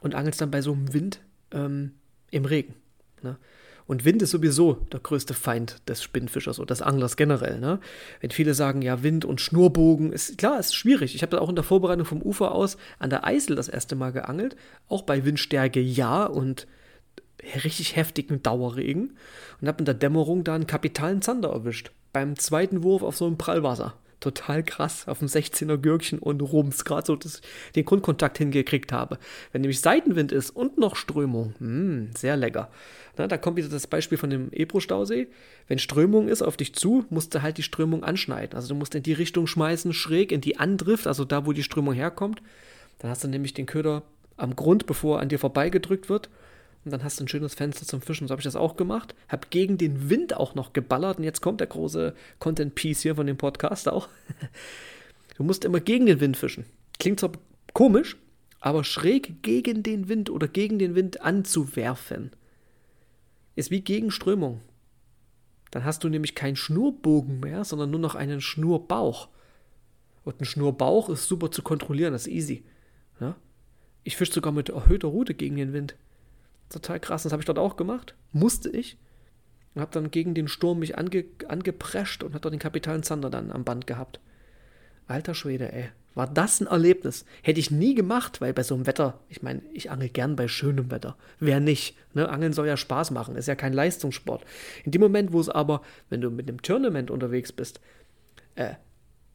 und 0.00 0.14
angelst 0.14 0.40
dann 0.40 0.50
bei 0.50 0.62
so 0.62 0.72
einem 0.72 0.94
Wind 0.94 1.20
ähm, 1.50 1.92
im 2.30 2.46
Regen. 2.46 2.74
Ne? 3.22 3.36
Und 3.86 4.04
Wind 4.04 4.22
ist 4.22 4.30
sowieso 4.30 4.74
der 4.92 5.00
größte 5.00 5.34
Feind 5.34 5.76
des 5.88 6.02
Spinnfischers 6.02 6.58
oder 6.58 6.68
des 6.68 6.82
Anglers 6.82 7.16
generell. 7.16 7.60
Ne? 7.60 7.80
Wenn 8.20 8.30
viele 8.30 8.54
sagen, 8.54 8.80
ja, 8.80 9.02
Wind 9.02 9.24
und 9.24 9.40
Schnurbogen, 9.40 10.12
ist 10.12 10.38
klar, 10.38 10.58
ist 10.58 10.74
schwierig. 10.74 11.14
Ich 11.14 11.22
habe 11.22 11.36
da 11.36 11.42
auch 11.42 11.50
in 11.50 11.54
der 11.54 11.64
Vorbereitung 11.64 12.06
vom 12.06 12.22
Ufer 12.22 12.52
aus 12.52 12.76
an 12.98 13.10
der 13.10 13.24
Eisel 13.24 13.56
das 13.56 13.68
erste 13.68 13.94
Mal 13.94 14.12
geangelt. 14.12 14.56
Auch 14.88 15.02
bei 15.02 15.24
Windstärke 15.24 15.80
ja 15.80 16.24
und 16.24 16.66
richtig 17.64 17.96
heftigen 17.96 18.42
Dauerregen. 18.42 19.16
Und 19.60 19.68
habe 19.68 19.80
in 19.80 19.84
der 19.84 19.94
Dämmerung 19.94 20.44
da 20.44 20.54
einen 20.54 20.66
kapitalen 20.66 21.20
Zander 21.20 21.50
erwischt. 21.50 21.90
Beim 22.12 22.38
zweiten 22.38 22.82
Wurf 22.82 23.02
auf 23.02 23.16
so 23.16 23.26
einem 23.26 23.36
Prallwasser 23.36 23.94
total 24.20 24.62
krass 24.62 25.08
auf 25.08 25.18
dem 25.18 25.28
16er 25.28 25.76
Gürkchen 25.76 26.18
und 26.18 26.40
Rums, 26.40 26.84
gerade 26.84 27.06
so 27.06 27.16
dass 27.16 27.40
den 27.74 27.84
Grundkontakt 27.84 28.38
hingekriegt 28.38 28.92
habe. 28.92 29.18
Wenn 29.52 29.62
nämlich 29.62 29.80
Seitenwind 29.80 30.32
ist 30.32 30.50
und 30.50 30.78
noch 30.78 30.96
Strömung, 30.96 31.54
mh, 31.58 31.66
hm, 31.66 32.10
sehr 32.16 32.36
lecker. 32.36 32.70
Na, 33.16 33.26
da 33.26 33.36
kommt 33.36 33.56
wieder 33.56 33.68
das 33.68 33.86
Beispiel 33.86 34.18
von 34.18 34.30
dem 34.30 34.52
Ebro-Stausee. 34.52 35.28
Wenn 35.68 35.78
Strömung 35.78 36.28
ist 36.28 36.42
auf 36.42 36.56
dich 36.56 36.74
zu, 36.74 37.04
musst 37.10 37.34
du 37.34 37.42
halt 37.42 37.58
die 37.58 37.62
Strömung 37.62 38.02
anschneiden. 38.02 38.56
Also 38.56 38.68
du 38.68 38.74
musst 38.74 38.94
in 38.94 39.02
die 39.02 39.12
Richtung 39.12 39.46
schmeißen, 39.46 39.92
schräg 39.92 40.32
in 40.32 40.40
die 40.40 40.58
Andrift, 40.58 41.06
also 41.06 41.24
da, 41.24 41.46
wo 41.46 41.52
die 41.52 41.62
Strömung 41.62 41.94
herkommt. 41.94 42.42
Dann 42.98 43.10
hast 43.10 43.22
du 43.22 43.28
nämlich 43.28 43.54
den 43.54 43.66
Köder 43.66 44.02
am 44.36 44.56
Grund, 44.56 44.86
bevor 44.86 45.18
er 45.18 45.22
an 45.22 45.28
dir 45.28 45.38
vorbeigedrückt 45.38 46.08
wird 46.08 46.28
und 46.84 46.90
dann 46.90 47.02
hast 47.02 47.18
du 47.18 47.24
ein 47.24 47.28
schönes 47.28 47.54
Fenster 47.54 47.86
zum 47.86 48.02
Fischen. 48.02 48.26
So 48.26 48.32
habe 48.32 48.40
ich 48.40 48.44
das 48.44 48.56
auch 48.56 48.76
gemacht. 48.76 49.14
Habe 49.28 49.48
gegen 49.50 49.78
den 49.78 50.10
Wind 50.10 50.36
auch 50.36 50.54
noch 50.54 50.72
geballert. 50.72 51.18
Und 51.18 51.24
jetzt 51.24 51.40
kommt 51.40 51.60
der 51.60 51.66
große 51.66 52.14
Content-Piece 52.40 53.02
hier 53.02 53.14
von 53.14 53.26
dem 53.26 53.36
Podcast 53.36 53.88
auch. 53.88 54.08
du 55.36 55.44
musst 55.44 55.64
immer 55.64 55.80
gegen 55.80 56.06
den 56.06 56.20
Wind 56.20 56.36
fischen. 56.36 56.66
Klingt 56.98 57.20
zwar 57.20 57.32
komisch, 57.72 58.16
aber 58.60 58.84
schräg 58.84 59.42
gegen 59.42 59.82
den 59.82 60.08
Wind 60.08 60.28
oder 60.30 60.46
gegen 60.46 60.78
den 60.78 60.94
Wind 60.94 61.22
anzuwerfen 61.22 62.30
ist 63.56 63.70
wie 63.70 63.80
gegen 63.80 64.10
Strömung. 64.10 64.60
Dann 65.70 65.84
hast 65.84 66.04
du 66.04 66.08
nämlich 66.08 66.34
keinen 66.34 66.56
Schnurbogen 66.56 67.40
mehr, 67.40 67.64
sondern 67.64 67.90
nur 67.90 68.00
noch 68.00 68.14
einen 68.14 68.40
Schnurbauch. 68.40 69.28
Und 70.24 70.40
ein 70.40 70.44
Schnurbauch 70.44 71.08
ist 71.08 71.26
super 71.26 71.50
zu 71.50 71.62
kontrollieren, 71.62 72.12
das 72.12 72.26
ist 72.26 72.32
easy. 72.32 72.64
Ja? 73.20 73.36
Ich 74.02 74.16
fische 74.16 74.32
sogar 74.32 74.52
mit 74.52 74.68
erhöhter 74.68 75.08
Route 75.08 75.34
gegen 75.34 75.56
den 75.56 75.72
Wind. 75.72 75.96
Total 76.74 76.98
krass. 76.98 77.22
Das 77.22 77.30
habe 77.30 77.40
ich 77.40 77.46
dort 77.46 77.58
auch 77.58 77.76
gemacht. 77.76 78.16
Musste 78.32 78.68
ich. 78.68 78.98
Und 79.74 79.80
habe 79.80 79.92
dann 79.92 80.10
gegen 80.10 80.34
den 80.34 80.48
Sturm 80.48 80.80
mich 80.80 80.98
ange, 80.98 81.24
angeprescht 81.46 82.24
und 82.24 82.30
habe 82.30 82.40
dort 82.40 82.52
den 82.52 82.58
Kapitalen 82.58 83.04
Zander 83.04 83.30
dann 83.30 83.52
am 83.52 83.62
Band 83.62 83.86
gehabt. 83.86 84.18
Alter 85.06 85.34
Schwede, 85.34 85.72
ey. 85.72 85.90
War 86.16 86.26
das 86.26 86.60
ein 86.60 86.66
Erlebnis? 86.66 87.24
Hätte 87.42 87.60
ich 87.60 87.70
nie 87.70 87.94
gemacht, 87.94 88.40
weil 88.40 88.52
bei 88.52 88.64
so 88.64 88.74
einem 88.74 88.86
Wetter, 88.86 89.20
ich 89.28 89.42
meine, 89.42 89.62
ich 89.72 89.90
angel 89.90 90.08
gern 90.08 90.34
bei 90.34 90.48
schönem 90.48 90.90
Wetter. 90.90 91.16
Wer 91.38 91.60
nicht? 91.60 91.96
Ne? 92.12 92.28
Angeln 92.28 92.52
soll 92.52 92.66
ja 92.66 92.76
Spaß 92.76 93.12
machen, 93.12 93.36
ist 93.36 93.46
ja 93.46 93.54
kein 93.54 93.72
Leistungssport. 93.72 94.44
In 94.84 94.90
dem 94.90 95.00
Moment, 95.00 95.32
wo 95.32 95.40
es 95.40 95.48
aber, 95.48 95.82
wenn 96.10 96.20
du 96.20 96.30
mit 96.30 96.48
einem 96.48 96.62
Tournament 96.62 97.10
unterwegs 97.10 97.52
bist, 97.52 97.80
äh, 98.56 98.74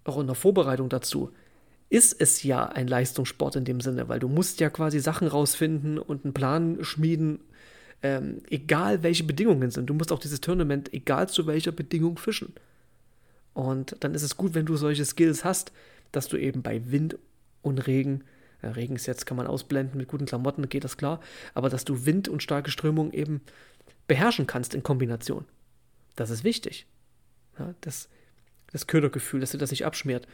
auch 0.03 0.19
in 0.19 0.27
der 0.27 0.35
Vorbereitung 0.35 0.89
dazu, 0.89 1.31
ist 1.89 2.19
es 2.21 2.43
ja 2.43 2.65
ein 2.65 2.87
Leistungssport 2.87 3.55
in 3.55 3.65
dem 3.65 3.81
Sinne, 3.81 4.07
weil 4.07 4.19
du 4.19 4.27
musst 4.27 4.59
ja 4.59 4.69
quasi 4.69 4.99
Sachen 4.99 5.27
rausfinden 5.27 5.97
und 5.97 6.23
einen 6.23 6.33
Plan 6.33 6.83
schmieden, 6.83 7.39
ähm, 8.03 8.41
egal 8.49 9.03
welche 9.03 9.23
Bedingungen 9.23 9.71
sind. 9.71 9.87
Du 9.87 9.93
musst 9.93 10.11
auch 10.11 10.19
dieses 10.19 10.39
Tournament, 10.39 10.93
egal 10.93 11.27
zu 11.29 11.47
welcher 11.47 11.71
Bedingung, 11.71 12.17
fischen. 12.17 12.53
Und 13.53 13.95
dann 14.01 14.13
ist 14.13 14.23
es 14.23 14.37
gut, 14.37 14.53
wenn 14.53 14.65
du 14.65 14.77
solche 14.77 15.03
Skills 15.03 15.43
hast, 15.43 15.71
dass 16.11 16.27
du 16.27 16.37
eben 16.37 16.61
bei 16.61 16.91
Wind 16.91 17.17
und 17.61 17.87
Regen, 17.87 18.23
ja, 18.61 18.71
Regen 18.71 18.95
ist 18.95 19.05
jetzt, 19.05 19.25
kann 19.25 19.37
man 19.37 19.47
ausblenden, 19.47 19.97
mit 19.97 20.07
guten 20.07 20.25
Klamotten 20.25 20.69
geht 20.69 20.83
das 20.83 20.97
klar, 20.97 21.19
aber 21.53 21.69
dass 21.69 21.85
du 21.85 22.05
Wind 22.05 22.27
und 22.27 22.43
starke 22.43 22.71
Strömung 22.71 23.11
eben 23.11 23.41
beherrschen 24.07 24.47
kannst 24.47 24.75
in 24.75 24.83
Kombination. 24.83 25.45
Das 26.15 26.29
ist 26.29 26.43
wichtig. 26.43 26.85
Ja, 27.57 27.73
das, 27.81 28.09
das 28.71 28.87
Ködergefühl, 28.87 29.39
dass 29.39 29.51
du 29.51 29.57
das 29.57 29.71
nicht 29.71 29.85
abschmiert. 29.85 30.27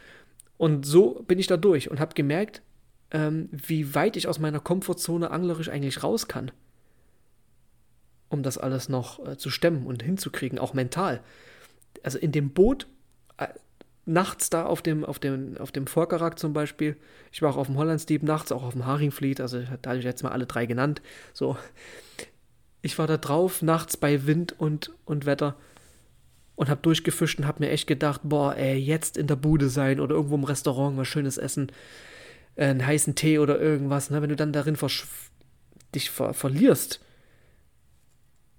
Und 0.58 0.86
so 0.86 1.22
bin 1.26 1.38
ich 1.38 1.46
da 1.46 1.56
durch 1.56 1.90
und 1.90 2.00
habe 2.00 2.14
gemerkt, 2.14 2.62
ähm, 3.10 3.48
wie 3.52 3.94
weit 3.94 4.16
ich 4.16 4.28
aus 4.28 4.38
meiner 4.38 4.60
Komfortzone 4.60 5.30
anglerisch 5.30 5.68
eigentlich 5.68 6.02
raus 6.02 6.28
kann, 6.28 6.50
um 8.28 8.42
das 8.42 8.58
alles 8.58 8.88
noch 8.88 9.24
äh, 9.26 9.36
zu 9.36 9.50
stemmen 9.50 9.86
und 9.86 10.02
hinzukriegen, 10.02 10.58
auch 10.58 10.74
mental. 10.74 11.20
Also 12.02 12.18
in 12.18 12.32
dem 12.32 12.50
Boot, 12.50 12.86
äh, 13.36 13.48
nachts 14.06 14.50
da 14.50 14.66
auf 14.66 14.82
dem, 14.82 15.04
auf 15.04 15.18
dem, 15.18 15.56
auf 15.58 15.72
dem 15.72 15.86
Vorkarak 15.86 16.38
zum 16.38 16.52
Beispiel, 16.52 16.96
ich 17.32 17.42
war 17.42 17.50
auch 17.50 17.56
auf 17.56 17.66
dem 17.66 17.76
Hollandsdieb 17.76 18.22
nachts, 18.22 18.50
auch 18.52 18.64
auf 18.64 18.72
dem 18.72 18.86
Haringfleet, 18.86 19.40
also 19.40 19.62
da 19.82 19.90
habe 19.90 19.98
ich 19.98 20.04
jetzt 20.04 20.22
mal 20.22 20.32
alle 20.32 20.46
drei 20.46 20.66
genannt, 20.66 21.02
so. 21.32 21.56
Ich 22.82 22.98
war 22.98 23.08
da 23.08 23.16
drauf, 23.16 23.62
nachts 23.62 23.96
bei 23.96 24.26
Wind 24.26 24.54
und, 24.58 24.92
und 25.06 25.26
Wetter 25.26 25.56
und 26.56 26.68
habe 26.68 26.80
durchgefischt 26.82 27.38
und 27.38 27.46
habe 27.46 27.62
mir 27.64 27.70
echt 27.70 27.86
gedacht, 27.86 28.22
boah, 28.24 28.56
ey, 28.56 28.76
jetzt 28.76 29.16
in 29.16 29.26
der 29.26 29.36
Bude 29.36 29.68
sein 29.68 30.00
oder 30.00 30.16
irgendwo 30.16 30.34
im 30.34 30.44
Restaurant 30.44 30.96
was 30.96 31.06
schönes 31.06 31.38
essen, 31.38 31.70
äh, 32.56 32.66
einen 32.66 32.84
heißen 32.84 33.14
Tee 33.14 33.38
oder 33.38 33.60
irgendwas, 33.60 34.10
ne? 34.10 34.22
wenn 34.22 34.30
du 34.30 34.36
dann 34.36 34.52
darin 34.52 34.76
dich 35.94 36.10
ver 36.10 36.34
verlierst, 36.34 37.00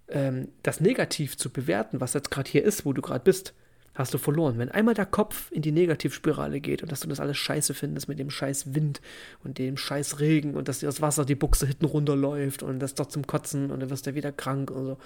ähm, 0.10 0.50
das 0.64 0.80
negativ 0.80 1.38
zu 1.38 1.50
bewerten, 1.50 2.00
was 2.00 2.14
jetzt 2.14 2.32
gerade 2.32 2.50
hier 2.50 2.64
ist, 2.64 2.86
wo 2.86 2.94
du 2.94 3.02
gerade 3.02 3.24
bist, 3.24 3.54
hast 3.96 4.14
du 4.14 4.20
verloren. 4.20 4.60
Wenn 4.60 4.70
einmal 4.70 4.94
der 4.94 5.08
Kopf 5.08 5.52
in 5.52 5.64
die 5.64 5.72
Negativspirale 5.72 6.62
geht 6.62 6.84
und 6.84 6.92
dass 6.92 7.00
du 7.00 7.08
das 7.08 7.20
alles 7.20 7.38
scheiße 7.38 7.74
findest 7.74 8.08
mit 8.08 8.20
dem 8.20 8.30
scheiß 8.30 8.76
Wind 8.76 9.02
und 9.44 9.58
dem 9.58 9.76
scheiß 9.76 10.20
Regen 10.20 10.54
und 10.54 10.68
dass 10.68 10.80
dir 10.80 10.86
das 10.86 11.02
Wasser 11.02 11.26
die 11.26 11.36
Buchse 11.36 11.66
hinten 11.66 11.86
runterläuft 11.86 12.62
und 12.62 12.80
das 12.80 12.94
doch 12.94 13.08
zum 13.08 13.26
Kotzen 13.26 13.72
und 13.72 13.80
dann 13.80 13.90
wirst 13.90 14.06
du 14.06 14.14
wieder 14.14 14.32
krank 14.32 14.70
und 14.70 14.86
so, 14.86 14.98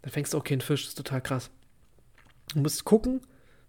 dann 0.00 0.10
fängst 0.10 0.32
du 0.32 0.38
auch 0.38 0.44
keinen 0.44 0.62
Fisch, 0.62 0.82
das 0.82 0.90
ist 0.90 0.96
total 0.96 1.20
krass. 1.20 1.50
Du 2.48 2.60
musst 2.60 2.84
gucken, 2.84 3.20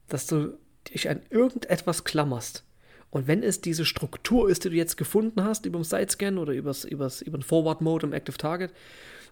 dass 0.07 0.27
du 0.27 0.57
dich 0.91 1.09
an 1.09 1.21
irgendetwas 1.29 2.03
klammerst. 2.03 2.63
Und 3.09 3.27
wenn 3.27 3.43
es 3.43 3.61
diese 3.61 3.85
Struktur 3.85 4.49
ist, 4.49 4.63
die 4.63 4.69
du 4.69 4.75
jetzt 4.75 4.97
gefunden 4.97 5.43
hast, 5.43 5.65
über 5.65 5.79
den 5.79 5.83
Sidescan 5.83 6.37
oder 6.37 6.53
übers, 6.53 6.83
übers, 6.83 7.21
über 7.21 7.37
den 7.37 7.43
Forward 7.43 7.81
Mode 7.81 8.07
im 8.07 8.13
Active 8.13 8.37
Target, 8.37 8.73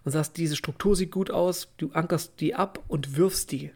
und 0.04 0.12
sagst, 0.12 0.36
diese 0.36 0.56
Struktur 0.56 0.96
sieht 0.96 1.10
gut 1.10 1.30
aus, 1.30 1.68
du 1.76 1.90
ankerst 1.92 2.40
die 2.40 2.54
ab 2.54 2.82
und 2.88 3.16
wirfst 3.16 3.52
die 3.52 3.72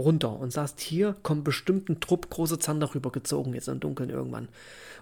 runter 0.00 0.38
und 0.38 0.52
sagst, 0.52 0.80
hier 0.80 1.14
kommt 1.22 1.44
bestimmt 1.44 1.88
ein 1.88 2.00
Trupp 2.00 2.30
große 2.30 2.58
Zander 2.58 2.94
rübergezogen 2.94 3.54
jetzt 3.54 3.68
im 3.68 3.80
Dunkeln 3.80 4.10
irgendwann. 4.10 4.48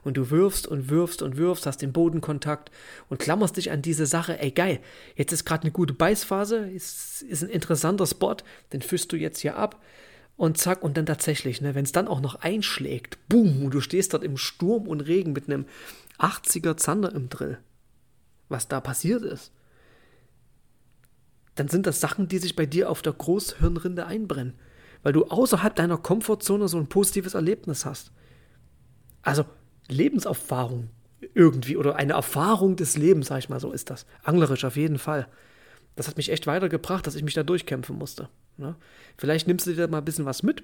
Und 0.05 0.17
du 0.17 0.31
wirfst 0.31 0.67
und 0.67 0.91
wirfst 0.91 1.23
und 1.23 1.37
wirfst, 1.37 1.67
hast 1.67 1.83
den 1.83 1.93
Bodenkontakt 1.93 2.71
und 3.09 3.19
klammerst 3.19 3.57
dich 3.57 3.71
an 3.71 3.83
diese 3.83 4.07
Sache, 4.07 4.41
ey 4.41 4.51
geil, 4.51 4.81
jetzt 5.17 5.33
ist 5.33 5.45
gerade 5.45 5.63
eine 5.63 5.73
gute 5.73 5.95
Beißphase, 5.95 6.57
ist, 6.71 7.23
ist 7.23 7.43
ein 7.43 7.51
interessanter 7.51 8.07
Spot, 8.07 8.37
den 8.73 8.83
fischst 8.83 9.11
du 9.13 9.17
jetzt 9.17 9.41
hier 9.41 9.57
ab 9.57 9.81
und 10.37 10.57
zack, 10.57 10.85
und 10.85 10.97
dann 10.97 11.05
tatsächlich, 11.05 11.61
ne, 11.61 11.75
wenn 11.75 11.85
es 11.85 11.93
dann 11.93 12.07
auch 12.07 12.21
noch 12.21 12.37
einschlägt, 12.37 13.19
boom, 13.29 13.65
und 13.65 13.75
du 13.75 13.81
stehst 13.81 14.15
dort 14.15 14.23
im 14.23 14.37
Sturm 14.37 14.87
und 14.87 15.01
Regen 15.01 15.33
mit 15.33 15.49
einem 15.49 15.67
80er 16.19 16.77
Zander 16.77 17.13
im 17.13 17.29
Drill, 17.29 17.59
was 18.49 18.69
da 18.69 18.81
passiert 18.81 19.23
ist, 19.23 19.53
dann 21.57 21.67
sind 21.67 21.87
das 21.87 22.01
Sachen, 22.01 22.29
die 22.29 22.39
sich 22.39 22.55
bei 22.55 22.67
dir 22.67 22.89
auf 22.89 23.03
der 23.03 23.13
Großhirnrinde 23.13 24.07
einbrennen, 24.07 24.55
weil 25.03 25.13
du 25.13 25.27
außerhalb 25.27 25.75
deiner 25.75 25.97
Komfortzone 25.97 26.69
so 26.69 26.79
ein 26.79 26.89
positives 26.89 27.35
Erlebnis 27.35 27.85
hast. 27.85 28.13
Also 29.23 29.45
Lebenserfahrung 29.89 30.91
irgendwie 31.35 31.77
oder 31.77 31.97
eine 31.97 32.13
Erfahrung 32.15 32.77
des 32.77 32.97
Lebens, 32.97 33.29
sag 33.29 33.39
ich 33.39 33.49
mal 33.49 33.61
so, 33.61 33.73
ist 33.73 33.91
das. 33.91 34.07
Anglerisch 34.23 34.65
auf 34.65 34.77
jeden 34.77 34.99
Fall. 34.99 35.29
Das 35.97 36.07
hat 36.07 36.17
mich 36.17 36.31
echt 36.31 36.47
weitergebracht, 36.47 37.07
dass 37.07 37.17
ich 37.17 37.25
mich 37.25 37.35
da 37.35 37.43
durchkämpfen 37.43 37.97
musste. 37.97 38.29
Ne? 38.57 38.77
Vielleicht 39.17 39.49
nimmst 39.49 39.67
du 39.67 39.71
dir 39.71 39.87
da 39.87 39.89
mal 39.89 39.99
ein 39.99 40.05
bisschen 40.05 40.27
was 40.27 40.43
mit. 40.43 40.63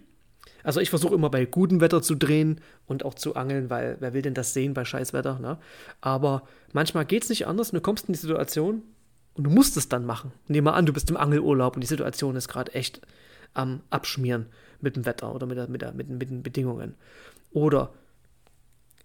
Also 0.62 0.81
ich 0.81 0.90
versuche 0.90 1.14
immer 1.14 1.31
bei 1.31 1.44
gutem 1.44 1.81
Wetter 1.81 2.03
zu 2.03 2.14
drehen 2.14 2.61
und 2.87 3.05
auch 3.05 3.14
zu 3.14 3.35
angeln, 3.35 3.70
weil 3.70 3.97
wer 4.01 4.12
will 4.14 4.23
denn 4.23 4.35
das 4.35 4.55
sehen 4.55 4.75
bei 4.75 4.85
Scheißwetter, 4.85 5.38
ne? 5.38 5.59
Aber 6.01 6.42
manchmal 6.73 7.05
geht 7.05 7.23
es 7.25 7.31
nicht 7.31 7.47
anders 7.47 7.70
du 7.70 7.81
kommst 7.81 8.09
in 8.09 8.12
die 8.12 8.18
Situation 8.18 8.83
und 9.35 9.44
du 9.44 9.51
musst 9.51 9.77
es 9.77 9.88
dann 9.88 10.07
machen. 10.07 10.33
Nehmen 10.49 10.66
wir 10.66 10.75
an, 10.75 10.87
du 10.87 10.92
bist 10.92 11.11
im 11.11 11.16
Angelurlaub 11.16 11.75
und 11.75 11.81
die 11.81 11.87
Situation 11.87 12.37
ist 12.37 12.49
gerade 12.49 12.75
echt 12.75 13.01
am 13.55 13.81
Abschmieren 13.90 14.47
mit 14.81 14.97
dem 14.97 15.07
Wetter 15.07 15.35
oder 15.35 15.47
mit, 15.47 15.57
der, 15.57 15.69
mit, 15.69 15.83
der, 15.83 15.93
mit, 15.93 16.09
mit 16.09 16.29
den 16.29 16.43
Bedingungen. 16.43 16.95
Oder 17.53 17.93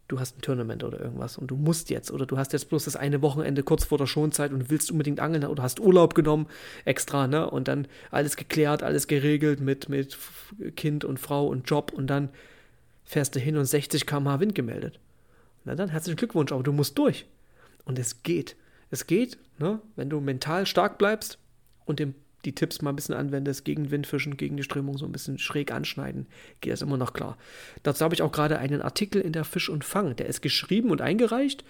du 0.09 0.19
hast 0.19 0.37
ein 0.37 0.41
Tournament 0.41 0.83
oder 0.83 0.99
irgendwas 0.99 1.37
und 1.37 1.47
du 1.47 1.55
musst 1.55 1.89
jetzt 1.89 2.11
oder 2.11 2.25
du 2.25 2.37
hast 2.37 2.51
jetzt 2.51 2.67
bloß 2.67 2.85
das 2.85 2.95
eine 2.95 3.21
Wochenende 3.21 3.63
kurz 3.63 3.85
vor 3.85 3.97
der 3.97 4.07
Schonzeit 4.07 4.51
und 4.51 4.69
willst 4.69 4.91
unbedingt 4.91 5.19
angeln 5.19 5.45
oder 5.45 5.63
hast 5.63 5.79
Urlaub 5.79 6.15
genommen 6.15 6.47
extra, 6.83 7.27
ne? 7.27 7.49
Und 7.49 7.67
dann 7.67 7.87
alles 8.11 8.35
geklärt, 8.35 8.83
alles 8.83 9.07
geregelt 9.07 9.61
mit, 9.61 9.87
mit 9.87 10.17
Kind 10.75 11.05
und 11.05 11.19
Frau 11.19 11.47
und 11.47 11.69
Job 11.69 11.93
und 11.93 12.07
dann 12.07 12.29
fährst 13.05 13.35
du 13.35 13.39
hin 13.39 13.55
und 13.55 13.65
60 13.65 14.05
km/h 14.05 14.39
Wind 14.39 14.55
gemeldet. 14.55 14.99
Na 15.63 15.75
dann 15.75 15.89
herzlichen 15.89 16.17
Glückwunsch, 16.17 16.51
aber 16.51 16.63
du 16.63 16.73
musst 16.73 16.97
durch. 16.97 17.25
Und 17.85 17.99
es 17.99 18.23
geht. 18.23 18.55
Es 18.89 19.05
geht, 19.05 19.37
ne? 19.59 19.79
Wenn 19.95 20.09
du 20.09 20.19
mental 20.19 20.65
stark 20.65 20.97
bleibst 20.97 21.37
und 21.85 21.99
dem 21.99 22.15
die 22.45 22.55
Tipps 22.55 22.81
mal 22.81 22.91
ein 22.91 22.95
bisschen 22.95 23.15
anwendest, 23.15 23.65
gegen 23.65 23.91
Windfischen, 23.91 24.37
gegen 24.37 24.57
die 24.57 24.63
Strömung 24.63 24.97
so 24.97 25.05
ein 25.05 25.11
bisschen 25.11 25.37
schräg 25.37 25.71
anschneiden, 25.71 26.27
geht 26.61 26.73
das 26.73 26.81
immer 26.81 26.97
noch 26.97 27.13
klar. 27.13 27.37
Dazu 27.83 28.03
habe 28.03 28.15
ich 28.15 28.21
auch 28.21 28.31
gerade 28.31 28.59
einen 28.59 28.81
Artikel 28.81 29.21
in 29.21 29.33
der 29.33 29.43
Fisch 29.43 29.69
und 29.69 29.83
Fang, 29.83 30.15
der 30.15 30.27
ist 30.27 30.41
geschrieben 30.41 30.91
und 30.91 31.01
eingereicht, 31.01 31.63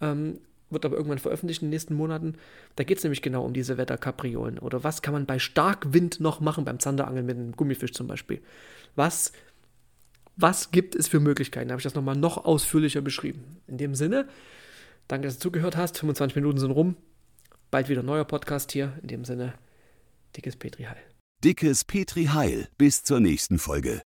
ähm, 0.00 0.38
wird 0.70 0.84
aber 0.84 0.96
irgendwann 0.96 1.18
veröffentlicht 1.18 1.62
in 1.62 1.68
den 1.68 1.70
nächsten 1.70 1.94
Monaten. 1.94 2.34
Da 2.76 2.84
geht 2.84 2.98
es 2.98 3.04
nämlich 3.04 3.22
genau 3.22 3.44
um 3.44 3.52
diese 3.52 3.76
Wetterkapriolen. 3.78 4.58
Oder 4.58 4.82
was 4.82 5.02
kann 5.02 5.14
man 5.14 5.26
bei 5.26 5.38
Starkwind 5.38 6.20
noch 6.20 6.40
machen, 6.40 6.64
beim 6.64 6.80
Zanderangeln 6.80 7.26
mit 7.26 7.36
einem 7.36 7.52
Gummifisch 7.52 7.92
zum 7.92 8.06
Beispiel. 8.06 8.40
Was, 8.96 9.32
was 10.36 10.70
gibt 10.70 10.94
es 10.94 11.06
für 11.06 11.20
Möglichkeiten? 11.20 11.68
Da 11.68 11.72
habe 11.72 11.80
ich 11.80 11.84
das 11.84 11.94
nochmal 11.94 12.16
noch 12.16 12.44
ausführlicher 12.44 13.02
beschrieben. 13.02 13.58
In 13.66 13.78
dem 13.78 13.94
Sinne, 13.94 14.26
danke, 15.06 15.28
dass 15.28 15.38
du 15.38 15.42
zugehört 15.42 15.76
hast. 15.76 15.98
25 15.98 16.36
Minuten 16.36 16.58
sind 16.58 16.70
rum. 16.70 16.96
Bald 17.70 17.88
wieder 17.88 18.02
neuer 18.02 18.24
Podcast 18.24 18.72
hier. 18.72 18.92
In 19.02 19.08
dem 19.08 19.24
Sinne, 19.24 19.54
dickes 20.36 20.56
Petri 20.56 20.84
Heil. 20.84 20.96
Dickes 21.42 21.84
Petri 21.84 22.24
Heil. 22.26 22.68
Bis 22.78 23.02
zur 23.02 23.20
nächsten 23.20 23.58
Folge. 23.58 24.02